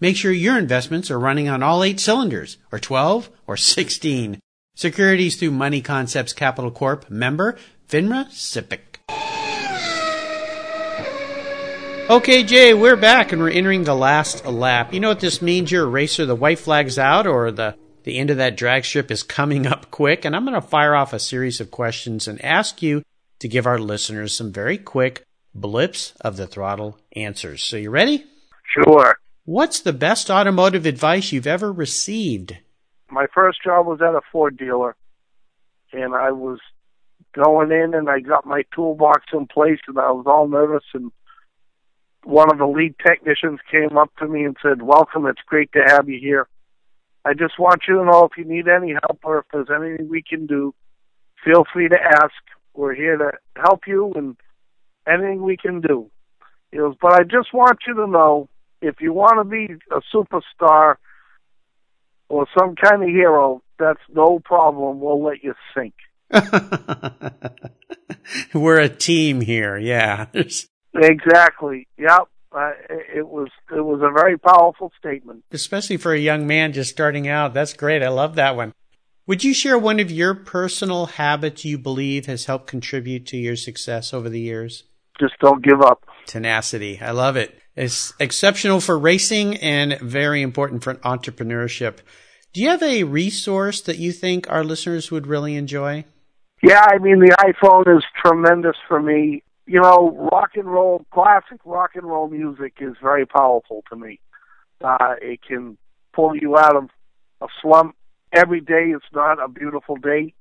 Make 0.00 0.16
sure 0.16 0.32
your 0.32 0.58
investments 0.58 1.10
are 1.10 1.18
running 1.18 1.48
on 1.48 1.62
all 1.62 1.82
eight 1.84 2.00
cylinders, 2.00 2.58
or 2.72 2.78
12, 2.78 3.30
or 3.46 3.56
16. 3.56 4.40
Securities 4.74 5.36
through 5.36 5.52
Money 5.52 5.80
Concepts 5.80 6.32
Capital 6.32 6.70
Corp. 6.70 7.08
Member, 7.08 7.56
FINRA 7.88 8.26
SIPC. 8.26 8.94
Okay, 12.10 12.42
Jay, 12.42 12.74
we're 12.74 12.96
back 12.96 13.32
and 13.32 13.40
we're 13.40 13.48
entering 13.48 13.84
the 13.84 13.94
last 13.94 14.44
lap. 14.44 14.92
You 14.92 15.00
know 15.00 15.08
what 15.08 15.20
this 15.20 15.40
means? 15.40 15.72
You're 15.72 15.84
a 15.84 15.88
racer. 15.88 16.26
The 16.26 16.34
white 16.34 16.58
flag's 16.58 16.98
out, 16.98 17.26
or 17.26 17.50
the 17.50 17.76
the 18.02 18.18
end 18.18 18.28
of 18.28 18.36
that 18.36 18.58
drag 18.58 18.84
strip 18.84 19.10
is 19.10 19.22
coming 19.22 19.66
up 19.66 19.90
quick. 19.90 20.26
And 20.26 20.36
I'm 20.36 20.44
going 20.44 20.60
to 20.60 20.60
fire 20.60 20.94
off 20.94 21.14
a 21.14 21.18
series 21.18 21.60
of 21.60 21.70
questions 21.70 22.28
and 22.28 22.44
ask 22.44 22.82
you 22.82 23.02
to 23.38 23.48
give 23.48 23.66
our 23.66 23.78
listeners 23.78 24.36
some 24.36 24.52
very 24.52 24.76
quick 24.76 25.24
blips 25.54 26.12
of 26.20 26.36
the 26.36 26.46
throttle 26.46 26.98
answers. 27.16 27.62
So, 27.62 27.78
you 27.78 27.88
ready? 27.88 28.26
Sure. 28.66 29.16
What's 29.46 29.80
the 29.80 29.92
best 29.92 30.30
automotive 30.30 30.86
advice 30.86 31.30
you've 31.30 31.46
ever 31.46 31.70
received? 31.70 32.56
My 33.10 33.26
first 33.34 33.62
job 33.62 33.86
was 33.86 34.00
at 34.00 34.14
a 34.14 34.22
Ford 34.32 34.56
dealer, 34.56 34.96
and 35.92 36.14
I 36.14 36.32
was 36.32 36.60
going 37.34 37.70
in 37.70 37.92
and 37.94 38.08
I 38.08 38.20
got 38.20 38.46
my 38.46 38.64
toolbox 38.74 39.26
in 39.34 39.46
place, 39.46 39.80
and 39.86 39.98
I 39.98 40.10
was 40.12 40.24
all 40.26 40.48
nervous 40.48 40.84
and 40.94 41.12
one 42.24 42.50
of 42.50 42.56
the 42.56 42.66
lead 42.66 42.94
technicians 43.04 43.60
came 43.70 43.98
up 43.98 44.10
to 44.16 44.26
me 44.26 44.44
and 44.44 44.56
said, 44.62 44.80
Welcome, 44.80 45.26
it's 45.26 45.42
great 45.46 45.70
to 45.72 45.82
have 45.86 46.08
you 46.08 46.18
here. 46.18 46.48
I 47.24 47.34
just 47.34 47.58
want 47.58 47.82
you 47.86 47.98
to 47.98 48.04
know 48.04 48.24
if 48.24 48.38
you 48.38 48.44
need 48.44 48.66
any 48.66 48.92
help 48.92 49.20
or 49.24 49.40
if 49.40 49.44
there's 49.52 49.68
anything 49.74 50.08
we 50.08 50.22
can 50.22 50.46
do, 50.46 50.74
feel 51.44 51.64
free 51.70 51.88
to 51.88 52.02
ask. 52.02 52.32
We're 52.74 52.94
here 52.94 53.16
to 53.18 53.32
help 53.56 53.82
you 53.86 54.12
and 54.16 54.36
anything 55.06 55.42
we 55.42 55.56
can 55.56 55.82
do. 55.82 56.10
He 56.72 56.78
goes, 56.78 56.96
but 57.00 57.12
I 57.12 57.22
just 57.22 57.52
want 57.52 57.80
you 57.86 57.94
to 57.94 58.06
know 58.06 58.48
if 58.84 59.00
you 59.00 59.12
want 59.12 59.38
to 59.38 59.44
be 59.44 59.74
a 59.90 60.00
superstar 60.14 60.96
or 62.28 62.46
some 62.58 62.76
kind 62.76 63.02
of 63.02 63.08
hero, 63.08 63.62
that's 63.78 64.00
no 64.12 64.38
problem. 64.38 65.00
We'll 65.00 65.22
let 65.22 65.42
you 65.42 65.54
sink. 65.74 65.94
We're 68.54 68.80
a 68.80 68.88
team 68.88 69.40
here. 69.40 69.76
Yeah. 69.76 70.26
Exactly. 70.96 71.88
Yep. 71.98 72.28
Uh, 72.52 72.70
it 72.88 73.26
was 73.26 73.48
it 73.76 73.80
was 73.80 74.00
a 74.00 74.12
very 74.12 74.38
powerful 74.38 74.92
statement, 74.96 75.42
especially 75.50 75.96
for 75.96 76.12
a 76.12 76.18
young 76.20 76.46
man 76.46 76.72
just 76.72 76.88
starting 76.88 77.26
out. 77.26 77.52
That's 77.52 77.72
great. 77.72 78.00
I 78.00 78.10
love 78.10 78.36
that 78.36 78.54
one. 78.54 78.72
Would 79.26 79.42
you 79.42 79.52
share 79.52 79.76
one 79.76 79.98
of 79.98 80.12
your 80.12 80.36
personal 80.36 81.06
habits 81.06 81.64
you 81.64 81.78
believe 81.78 82.26
has 82.26 82.44
helped 82.44 82.68
contribute 82.68 83.26
to 83.26 83.36
your 83.36 83.56
success 83.56 84.14
over 84.14 84.28
the 84.28 84.38
years? 84.38 84.84
Just 85.18 85.34
don't 85.40 85.64
give 85.64 85.80
up. 85.80 86.04
Tenacity. 86.26 87.00
I 87.00 87.10
love 87.10 87.36
it. 87.36 87.58
It's 87.76 88.14
exceptional 88.20 88.80
for 88.80 88.98
racing 88.98 89.56
and 89.56 89.98
very 90.00 90.42
important 90.42 90.84
for 90.84 90.94
entrepreneurship. 90.96 91.98
Do 92.52 92.60
you 92.62 92.68
have 92.68 92.82
a 92.82 93.02
resource 93.02 93.80
that 93.82 93.98
you 93.98 94.12
think 94.12 94.48
our 94.50 94.62
listeners 94.62 95.10
would 95.10 95.26
really 95.26 95.56
enjoy? 95.56 96.04
Yeah, 96.62 96.86
I 96.88 96.98
mean 96.98 97.18
the 97.18 97.34
iPhone 97.40 97.96
is 97.98 98.04
tremendous 98.22 98.76
for 98.88 99.02
me 99.02 99.42
you 99.66 99.80
know, 99.80 100.28
rock 100.32 100.50
and 100.54 100.66
roll, 100.66 101.04
classic 101.12 101.60
rock 101.64 101.92
and 101.94 102.04
roll 102.04 102.28
music 102.28 102.74
is 102.80 102.94
very 103.02 103.26
powerful 103.26 103.82
to 103.90 103.96
me. 103.96 104.20
Uh, 104.82 105.14
it 105.22 105.40
can 105.46 105.78
pull 106.12 106.36
you 106.36 106.56
out 106.56 106.76
of 106.76 106.90
a 107.40 107.46
slump. 107.62 107.96
Every 108.32 108.60
day 108.60 108.92
it's 108.94 109.04
not 109.12 109.42
a 109.42 109.48
beautiful 109.48 109.96
day. 109.96 110.34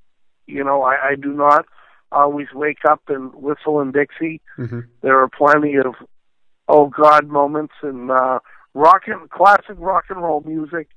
You 0.46 0.64
know, 0.64 0.84
I, 0.84 1.12
I 1.12 1.16
do 1.16 1.32
not 1.32 1.66
always 2.12 2.48
wake 2.54 2.84
up 2.88 3.02
and 3.08 3.34
whistle 3.34 3.80
and 3.80 3.94
Dixie. 3.94 4.42
Mm-hmm. 4.58 4.82
There 5.02 5.22
are 5.22 5.30
plenty 5.30 5.78
of 5.78 5.96
oh 6.68 6.88
God 6.88 7.28
moments 7.28 7.74
and 7.82 8.12
uh, 8.12 8.40
rock 8.74 9.04
and 9.08 9.30
classic 9.30 9.76
rock 9.78 10.06
and 10.10 10.22
roll 10.22 10.44
music 10.46 10.90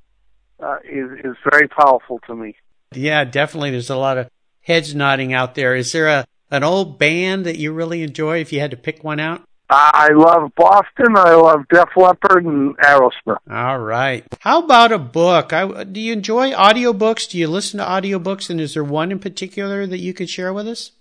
uh, 0.60 0.78
is 0.84 1.10
is 1.24 1.36
very 1.50 1.68
powerful 1.68 2.20
to 2.26 2.34
me. 2.34 2.56
Yeah, 2.92 3.24
definitely. 3.24 3.70
There's 3.70 3.90
a 3.90 3.96
lot 3.96 4.18
of 4.18 4.30
heads 4.62 4.94
nodding 4.94 5.32
out 5.32 5.54
there. 5.54 5.74
Is 5.74 5.92
there 5.92 6.08
a 6.08 6.26
an 6.50 6.62
old 6.62 6.98
band 6.98 7.44
that 7.44 7.58
you 7.58 7.72
really 7.72 8.02
enjoy 8.02 8.40
if 8.40 8.52
you 8.52 8.60
had 8.60 8.70
to 8.70 8.76
pick 8.76 9.02
one 9.02 9.20
out? 9.20 9.42
I 9.68 10.10
love 10.12 10.52
Boston. 10.56 11.16
I 11.16 11.34
love 11.34 11.66
Def 11.68 11.88
Leppard 11.96 12.44
and 12.44 12.76
Aerosmith. 12.78 13.38
All 13.50 13.80
right. 13.80 14.24
How 14.40 14.62
about 14.62 14.92
a 14.92 14.98
book? 14.98 15.52
I, 15.52 15.82
do 15.82 16.00
you 16.00 16.12
enjoy 16.12 16.52
audiobooks? 16.52 17.28
Do 17.28 17.36
you 17.36 17.48
listen 17.48 17.78
to 17.78 17.84
audiobooks? 17.84 18.48
And 18.48 18.60
is 18.60 18.74
there 18.74 18.84
one 18.84 19.10
in 19.10 19.18
particular 19.18 19.84
that 19.84 19.98
you 19.98 20.14
could 20.14 20.30
share 20.30 20.52
with 20.52 20.68
us? 20.68 20.92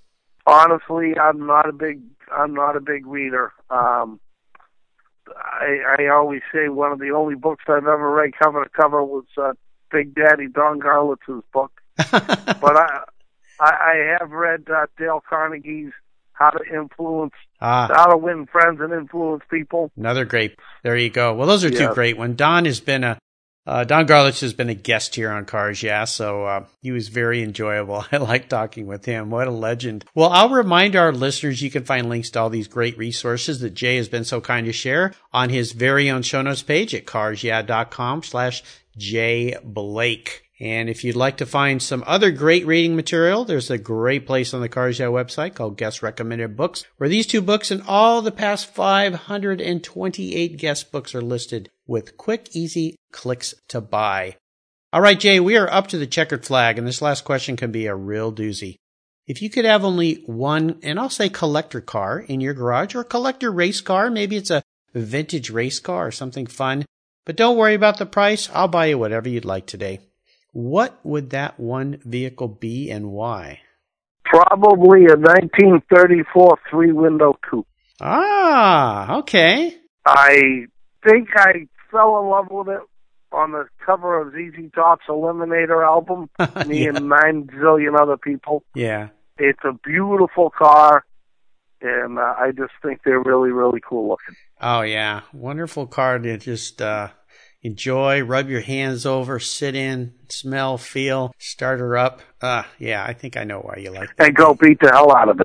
Honestly, 0.47 1.13
I'm 1.17 1.45
not 1.45 1.69
a 1.69 1.73
big 1.73 2.01
I'm 2.36 2.56
not 2.56 2.75
a 2.75 2.82
big 2.82 3.06
reader. 3.06 3.54
Um, 3.69 4.19
I 5.36 5.80
I 6.00 6.08
always 6.08 6.42
say 6.54 6.70
one 6.70 6.92
of 6.92 7.00
the 7.00 7.12
only 7.12 7.36
books 7.36 7.66
I've 7.68 7.88
ever 7.88 8.12
read 8.12 8.32
cover 8.42 8.64
to 8.64 8.70
cover 8.70 9.04
was 9.04 9.26
uh, 9.38 9.54
Big 9.92 10.16
Daddy 10.16 10.48
Don 10.48 10.80
Garlits's 10.80 11.44
book. 11.54 11.72
but 11.98 12.78
I 12.78 13.04
I, 13.60 13.72
I 13.72 14.18
have 14.20 14.32
read 14.32 14.66
uh, 14.70 14.86
Dale 14.98 15.24
Carnegie's 15.28 15.94
How 16.34 16.50
to 16.50 16.60
Influence, 16.74 17.34
ah. 17.62 17.88
How 17.94 18.08
to 18.08 18.18
Win 18.18 18.46
Friends 18.48 18.80
and 18.82 18.94
Influence 18.94 19.44
People. 19.50 19.92
Another 19.98 20.26
great. 20.26 20.58
There 20.84 20.98
you 20.98 21.10
go. 21.10 21.34
Well, 21.34 21.48
those 21.48 21.64
are 21.64 21.70
two 21.70 21.94
great 21.94 22.18
ones. 22.18 22.36
Don 22.36 22.66
has 22.66 22.80
been 22.80 23.04
a 23.04 23.18
uh, 23.67 23.84
Don 23.84 24.06
Garlits 24.06 24.41
has 24.41 24.54
been 24.54 24.69
a 24.69 24.75
guest 24.75 25.15
here 25.15 25.32
on 25.32 25.45
Cars 25.45 25.82
Yeah, 25.82 26.06
so 26.06 26.45
uh, 26.45 26.65
he 26.82 26.91
was 26.91 27.08
very 27.08 27.41
enjoyable. 27.41 28.06
I 28.12 28.17
like 28.17 28.47
talking 28.47 28.86
with 28.86 29.06
him. 29.06 29.30
What 29.30 29.47
a 29.47 29.51
legend. 29.51 30.06
Well, 30.13 30.30
I'll 30.30 30.49
remind 30.49 30.95
our 30.95 31.12
listeners 31.12 31.62
you 31.62 31.71
can 31.71 31.84
find 31.84 32.08
links 32.08 32.30
to 32.32 32.41
all 32.41 32.49
these 32.49 32.67
great 32.67 32.97
resources 32.97 33.60
that 33.62 33.73
Jay 33.73 33.97
has 33.97 34.08
been 34.08 34.23
so 34.23 34.39
kind 34.39 34.65
to 34.67 34.73
share 34.73 35.13
on 35.34 35.49
his 35.49 35.71
very 35.71 36.10
own 36.10 36.21
show 36.21 36.41
notes 36.41 36.62
page 36.62 36.93
at 36.93 37.06
carsyeah.com 37.06 38.23
slash 38.23 38.63
Jay 38.97 39.56
Blake. 39.63 40.43
And 40.60 40.89
if 40.89 41.04
you'd 41.04 41.17
like 41.17 41.38
to 41.38 41.45
find 41.45 41.84
some 41.84 42.04
other 42.08 42.32
great 42.32 42.65
reading 42.65 42.95
material, 42.95 43.43
there's 43.43 43.69
a 43.69 43.78
great 43.78 44.25
place 44.25 44.54
on 44.54 44.62
the 44.62 44.69
Cars 44.69 44.99
Yeah 44.99 45.08
website 45.08 45.54
called 45.54 45.78
Guest 45.78 46.01
Recommended 46.01 46.56
Books, 46.56 46.86
where 46.95 47.10
these 47.10 47.28
two 47.28 47.41
books 47.41 47.71
and 47.71 47.84
all 47.88 48.21
the 48.21 48.32
past 48.32 48.67
528 48.73 50.58
guest 50.58 50.93
books 50.93 51.13
are 51.13 51.21
listed 51.21 51.69
with 51.88 52.17
quick, 52.17 52.50
easy 52.56 52.95
clicks 53.12 53.54
to 53.69 53.82
buy. 53.82 54.36
All 54.93 55.02
right, 55.02 55.19
Jay, 55.19 55.39
we 55.39 55.58
are 55.58 55.71
up 55.71 55.88
to 55.88 55.98
the 55.98 56.08
checkered 56.08 56.45
flag, 56.45 56.78
and 56.78 56.88
this 56.88 57.02
last 57.02 57.26
question 57.26 57.58
can 57.58 57.71
be 57.71 57.86
a 57.86 57.95
real 57.95 58.32
doozy. 58.32 58.78
If 59.28 59.41
you 59.41 59.50
could 59.50 59.65
have 59.65 59.84
only 59.84 60.24
one, 60.26 60.80
and 60.84 61.00
I'll 61.00 61.10
say 61.10 61.30
collector 61.30 61.82
car 61.82 62.19
in 62.19 62.41
your 62.41 62.54
garage 62.54 62.95
or 62.95 63.04
collector 63.04 63.52
race 63.52 63.82
car, 63.82 64.10
maybe 64.10 64.38
it's 64.38 64.52
a 64.52 64.63
vintage 64.93 65.50
race 65.50 65.80
car 65.80 66.08
or 66.08 66.12
something 66.12 66.48
fun, 66.48 66.86
but 67.26 67.36
don't 67.36 67.58
worry 67.58 67.74
about 67.74 67.98
the 67.98 68.06
price. 68.06 68.50
I'll 68.54 68.67
buy 68.67 68.86
you 68.86 68.98
whatever 68.98 69.28
you'd 69.28 69.45
like 69.45 69.65
today. 69.65 70.00
What 70.54 71.00
would 71.04 71.32
that 71.32 71.60
one 71.60 71.98
vehicle 72.06 72.48
be 72.48 72.89
and 72.89 73.12
why? 73.12 73.60
Probably 74.24 75.06
a 75.06 75.17
1934 75.17 76.58
three 76.69 76.91
window 76.91 77.34
coupe. 77.50 77.67
Ah, 78.00 79.19
okay. 79.19 79.76
I 80.06 80.67
think 81.04 81.30
I 81.36 81.67
fell 81.96 82.20
in 82.20 82.30
love 82.30 82.48
with 82.52 82.68
it 82.68 82.82
on 83.32 83.52
the 83.52 83.68
cover 83.86 84.22
of 84.22 84.34
ZZ 84.34 84.72
Top's 84.74 85.06
Eliminator 85.08 85.86
album. 85.86 86.30
me 86.68 86.84
yeah. 86.84 86.90
and 86.90 87.10
nine 87.10 87.48
zillion 87.54 88.00
other 88.00 88.18
people. 88.18 88.64
Yeah. 88.76 89.10
It's 89.38 89.60
a 89.64 89.74
beautiful 89.84 90.50
car, 90.50 91.06
and 91.82 92.18
uh, 92.18 92.36
I 92.38 92.52
just 92.52 92.72
think 92.82 93.02
they're 93.04 93.22
really, 93.22 93.52
really 93.52 93.82
cool 93.82 94.08
looking. 94.08 94.36
Oh 94.62 94.82
yeah, 94.82 95.22
wonderful 95.34 95.88
car 95.88 96.20
to 96.20 96.38
just 96.38 96.82
uh, 96.82 97.10
enjoy, 97.62 98.24
rub 98.24 98.48
your 98.48 98.62
hands 98.62 99.06
over, 99.06 99.40
sit 99.40 99.76
in, 99.76 100.14
smell, 100.30 100.78
feel, 100.78 101.34
start 101.38 101.82
her 101.82 101.98
up. 101.98 102.22
Uh, 102.42 102.64
yeah, 102.80 103.04
I 103.04 103.12
think 103.12 103.36
I 103.36 103.44
know 103.44 103.60
why 103.60 103.80
you 103.82 103.92
like 103.92 104.10
it. 104.10 104.16
And 104.20 104.34
go 104.34 104.54
beat 104.54 104.80
the 104.80 104.90
hell 104.90 105.14
out 105.14 105.28
of 105.28 105.42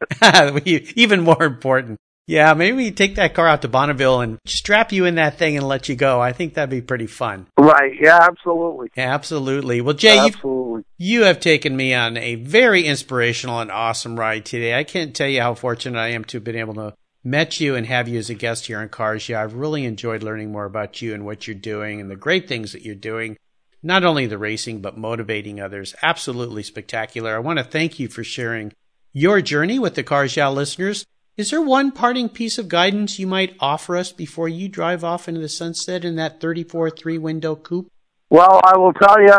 it. 0.64 0.92
Even 0.96 1.22
more 1.22 1.42
important. 1.42 1.98
Yeah, 2.30 2.54
maybe 2.54 2.76
we 2.76 2.92
take 2.92 3.16
that 3.16 3.34
car 3.34 3.48
out 3.48 3.62
to 3.62 3.68
Bonneville 3.68 4.20
and 4.20 4.38
strap 4.46 4.92
you 4.92 5.04
in 5.04 5.16
that 5.16 5.36
thing 5.36 5.56
and 5.56 5.66
let 5.66 5.88
you 5.88 5.96
go. 5.96 6.20
I 6.20 6.32
think 6.32 6.54
that'd 6.54 6.70
be 6.70 6.80
pretty 6.80 7.08
fun. 7.08 7.48
Right. 7.58 7.92
Yeah, 8.00 8.20
absolutely. 8.22 8.88
Absolutely. 8.96 9.80
Well, 9.80 9.96
Jay, 9.96 10.26
you've. 10.26 10.84
You 10.96 11.24
have 11.24 11.40
taken 11.40 11.76
me 11.76 11.92
on 11.92 12.16
a 12.16 12.36
very 12.36 12.84
inspirational 12.84 13.58
and 13.58 13.72
awesome 13.72 14.16
ride 14.16 14.44
today. 14.44 14.78
I 14.78 14.84
can't 14.84 15.12
tell 15.12 15.26
you 15.26 15.40
how 15.40 15.54
fortunate 15.54 15.98
I 15.98 16.10
am 16.10 16.22
to 16.26 16.36
have 16.36 16.44
been 16.44 16.54
able 16.54 16.74
to 16.74 16.94
met 17.24 17.58
you 17.58 17.74
and 17.74 17.84
have 17.86 18.06
you 18.06 18.20
as 18.20 18.30
a 18.30 18.34
guest 18.34 18.66
here 18.66 18.78
on 18.78 18.90
Cars. 18.90 19.28
Yeah, 19.28 19.42
I've 19.42 19.54
really 19.54 19.84
enjoyed 19.84 20.22
learning 20.22 20.52
more 20.52 20.66
about 20.66 21.02
you 21.02 21.12
and 21.12 21.26
what 21.26 21.48
you're 21.48 21.56
doing 21.56 22.00
and 22.00 22.08
the 22.08 22.14
great 22.14 22.46
things 22.46 22.70
that 22.70 22.82
you're 22.82 22.94
doing. 22.94 23.38
Not 23.82 24.04
only 24.04 24.26
the 24.26 24.38
racing, 24.38 24.82
but 24.82 24.96
motivating 24.96 25.60
others. 25.60 25.96
Absolutely 26.00 26.62
spectacular. 26.62 27.34
I 27.34 27.40
want 27.40 27.58
to 27.58 27.64
thank 27.64 27.98
you 27.98 28.06
for 28.06 28.22
sharing 28.22 28.72
your 29.12 29.40
journey 29.40 29.80
with 29.80 29.96
the 29.96 30.04
Cars 30.04 30.36
Yeah 30.36 30.48
listeners. 30.50 31.04
Is 31.36 31.50
there 31.50 31.62
one 31.62 31.92
parting 31.92 32.28
piece 32.28 32.58
of 32.58 32.68
guidance 32.68 33.18
you 33.18 33.26
might 33.26 33.56
offer 33.60 33.96
us 33.96 34.12
before 34.12 34.48
you 34.48 34.68
drive 34.68 35.02
off 35.04 35.28
into 35.28 35.40
the 35.40 35.48
sunset 35.48 36.04
in 36.04 36.16
that 36.16 36.40
34 36.40 36.90
three 36.90 37.18
window 37.18 37.56
coupe? 37.56 37.90
Well, 38.28 38.60
I 38.64 38.76
will 38.76 38.92
tell 38.92 39.20
you 39.20 39.38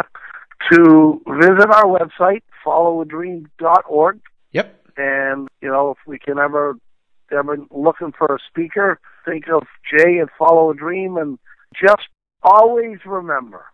to 0.71 1.21
visit 1.39 1.69
our 1.69 1.85
website, 1.85 2.41
followadream.org. 2.65 4.19
Yep. 4.51 4.85
And, 4.97 5.47
you 5.61 5.69
know, 5.69 5.91
if 5.91 5.97
we 6.05 6.19
can 6.19 6.39
ever, 6.39 6.75
ever 7.31 7.57
looking 7.69 8.13
for 8.17 8.35
a 8.35 8.39
speaker, 8.49 8.99
think 9.25 9.45
of 9.53 9.63
Jay 9.89 10.17
and 10.17 10.29
Follow 10.37 10.71
a 10.71 10.75
Dream 10.75 11.17
and 11.17 11.39
just 11.73 12.07
always 12.43 12.97
remember, 13.05 13.65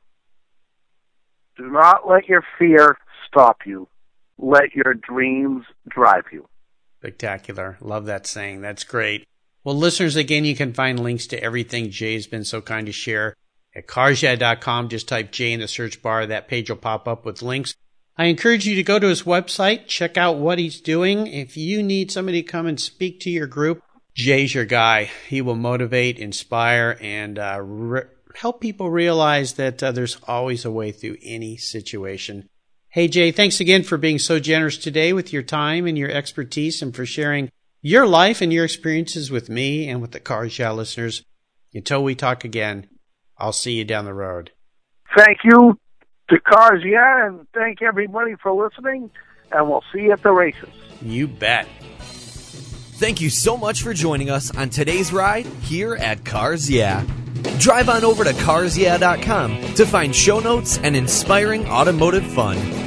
do 1.55 1.69
not 1.69 2.07
let 2.07 2.27
your 2.27 2.43
fear 2.59 2.97
stop 3.27 3.59
you. 3.65 3.87
Let 4.37 4.75
your 4.75 4.93
dreams 4.93 5.65
drive 5.89 6.25
you. 6.31 6.47
Spectacular. 6.99 7.77
Love 7.81 8.05
that 8.05 8.25
saying. 8.25 8.61
That's 8.61 8.83
great. 8.83 9.27
Well, 9.63 9.75
listeners, 9.75 10.15
again, 10.15 10.45
you 10.45 10.55
can 10.55 10.73
find 10.73 10.99
links 10.99 11.27
to 11.27 11.43
everything 11.43 11.91
Jay's 11.91 12.27
been 12.27 12.45
so 12.45 12.61
kind 12.61 12.85
to 12.85 12.91
share 12.91 13.35
at 13.75 13.87
carsyeah.com. 13.87 14.89
Just 14.89 15.07
type 15.07 15.31
Jay 15.31 15.51
in 15.51 15.59
the 15.59 15.67
search 15.67 16.01
bar. 16.01 16.25
That 16.25 16.47
page 16.47 16.69
will 16.69 16.77
pop 16.77 17.07
up 17.07 17.25
with 17.25 17.41
links. 17.41 17.75
I 18.17 18.25
encourage 18.25 18.65
you 18.65 18.75
to 18.75 18.83
go 18.83 18.97
to 18.97 19.07
his 19.07 19.23
website, 19.23 19.85
check 19.85 20.17
out 20.17 20.37
what 20.37 20.57
he's 20.57 20.81
doing. 20.81 21.27
If 21.27 21.55
you 21.55 21.83
need 21.83 22.11
somebody 22.11 22.41
to 22.41 22.47
come 22.47 22.65
and 22.65 22.79
speak 22.79 23.19
to 23.21 23.29
your 23.29 23.45
group, 23.45 23.83
Jay's 24.15 24.55
your 24.55 24.65
guy. 24.65 25.11
He 25.27 25.41
will 25.41 25.55
motivate, 25.55 26.17
inspire, 26.17 26.97
and 26.99 27.37
uh, 27.37 27.59
re- 27.61 28.07
help 28.33 28.59
people 28.59 28.89
realize 28.89 29.53
that 29.53 29.83
uh, 29.83 29.91
there's 29.91 30.17
always 30.27 30.65
a 30.65 30.71
way 30.71 30.91
through 30.91 31.17
any 31.21 31.57
situation. 31.57 32.49
Hey, 32.97 33.07
Jay, 33.07 33.31
thanks 33.31 33.59
again 33.59 33.83
for 33.83 33.95
being 33.99 34.17
so 34.17 34.39
generous 34.39 34.75
today 34.75 35.13
with 35.13 35.31
your 35.31 35.43
time 35.43 35.85
and 35.85 35.95
your 35.95 36.09
expertise 36.09 36.81
and 36.81 36.95
for 36.95 37.05
sharing 37.05 37.51
your 37.83 38.07
life 38.07 38.41
and 38.41 38.51
your 38.51 38.65
experiences 38.65 39.29
with 39.29 39.49
me 39.49 39.87
and 39.87 40.01
with 40.01 40.13
the 40.13 40.19
Cars 40.19 40.57
Yeah 40.57 40.71
listeners. 40.71 41.23
Until 41.75 42.03
we 42.03 42.15
talk 42.15 42.43
again, 42.43 42.87
I'll 43.37 43.53
see 43.53 43.73
you 43.73 43.85
down 43.85 44.05
the 44.05 44.15
road. 44.15 44.49
Thank 45.15 45.37
you 45.43 45.77
to 46.31 46.39
Cars 46.39 46.81
Yeah, 46.83 47.27
and 47.27 47.45
thank 47.53 47.83
everybody 47.83 48.33
for 48.41 48.51
listening, 48.51 49.11
and 49.51 49.69
we'll 49.69 49.83
see 49.93 50.01
you 50.01 50.13
at 50.13 50.23
the 50.23 50.31
races. 50.31 50.69
You 50.99 51.27
bet. 51.27 51.67
Thank 51.99 53.21
you 53.21 53.29
so 53.29 53.57
much 53.57 53.83
for 53.83 53.93
joining 53.93 54.31
us 54.31 54.49
on 54.57 54.71
today's 54.71 55.13
ride 55.13 55.45
here 55.45 55.93
at 55.93 56.25
Cars 56.25 56.67
Yeah. 56.67 57.05
Drive 57.59 57.89
on 57.89 58.03
over 58.03 58.23
to 58.23 58.31
carsyeah.com 58.31 59.75
to 59.75 59.85
find 59.85 60.15
show 60.15 60.39
notes 60.39 60.79
and 60.79 60.95
inspiring 60.95 61.67
automotive 61.67 62.25
fun. 62.25 62.86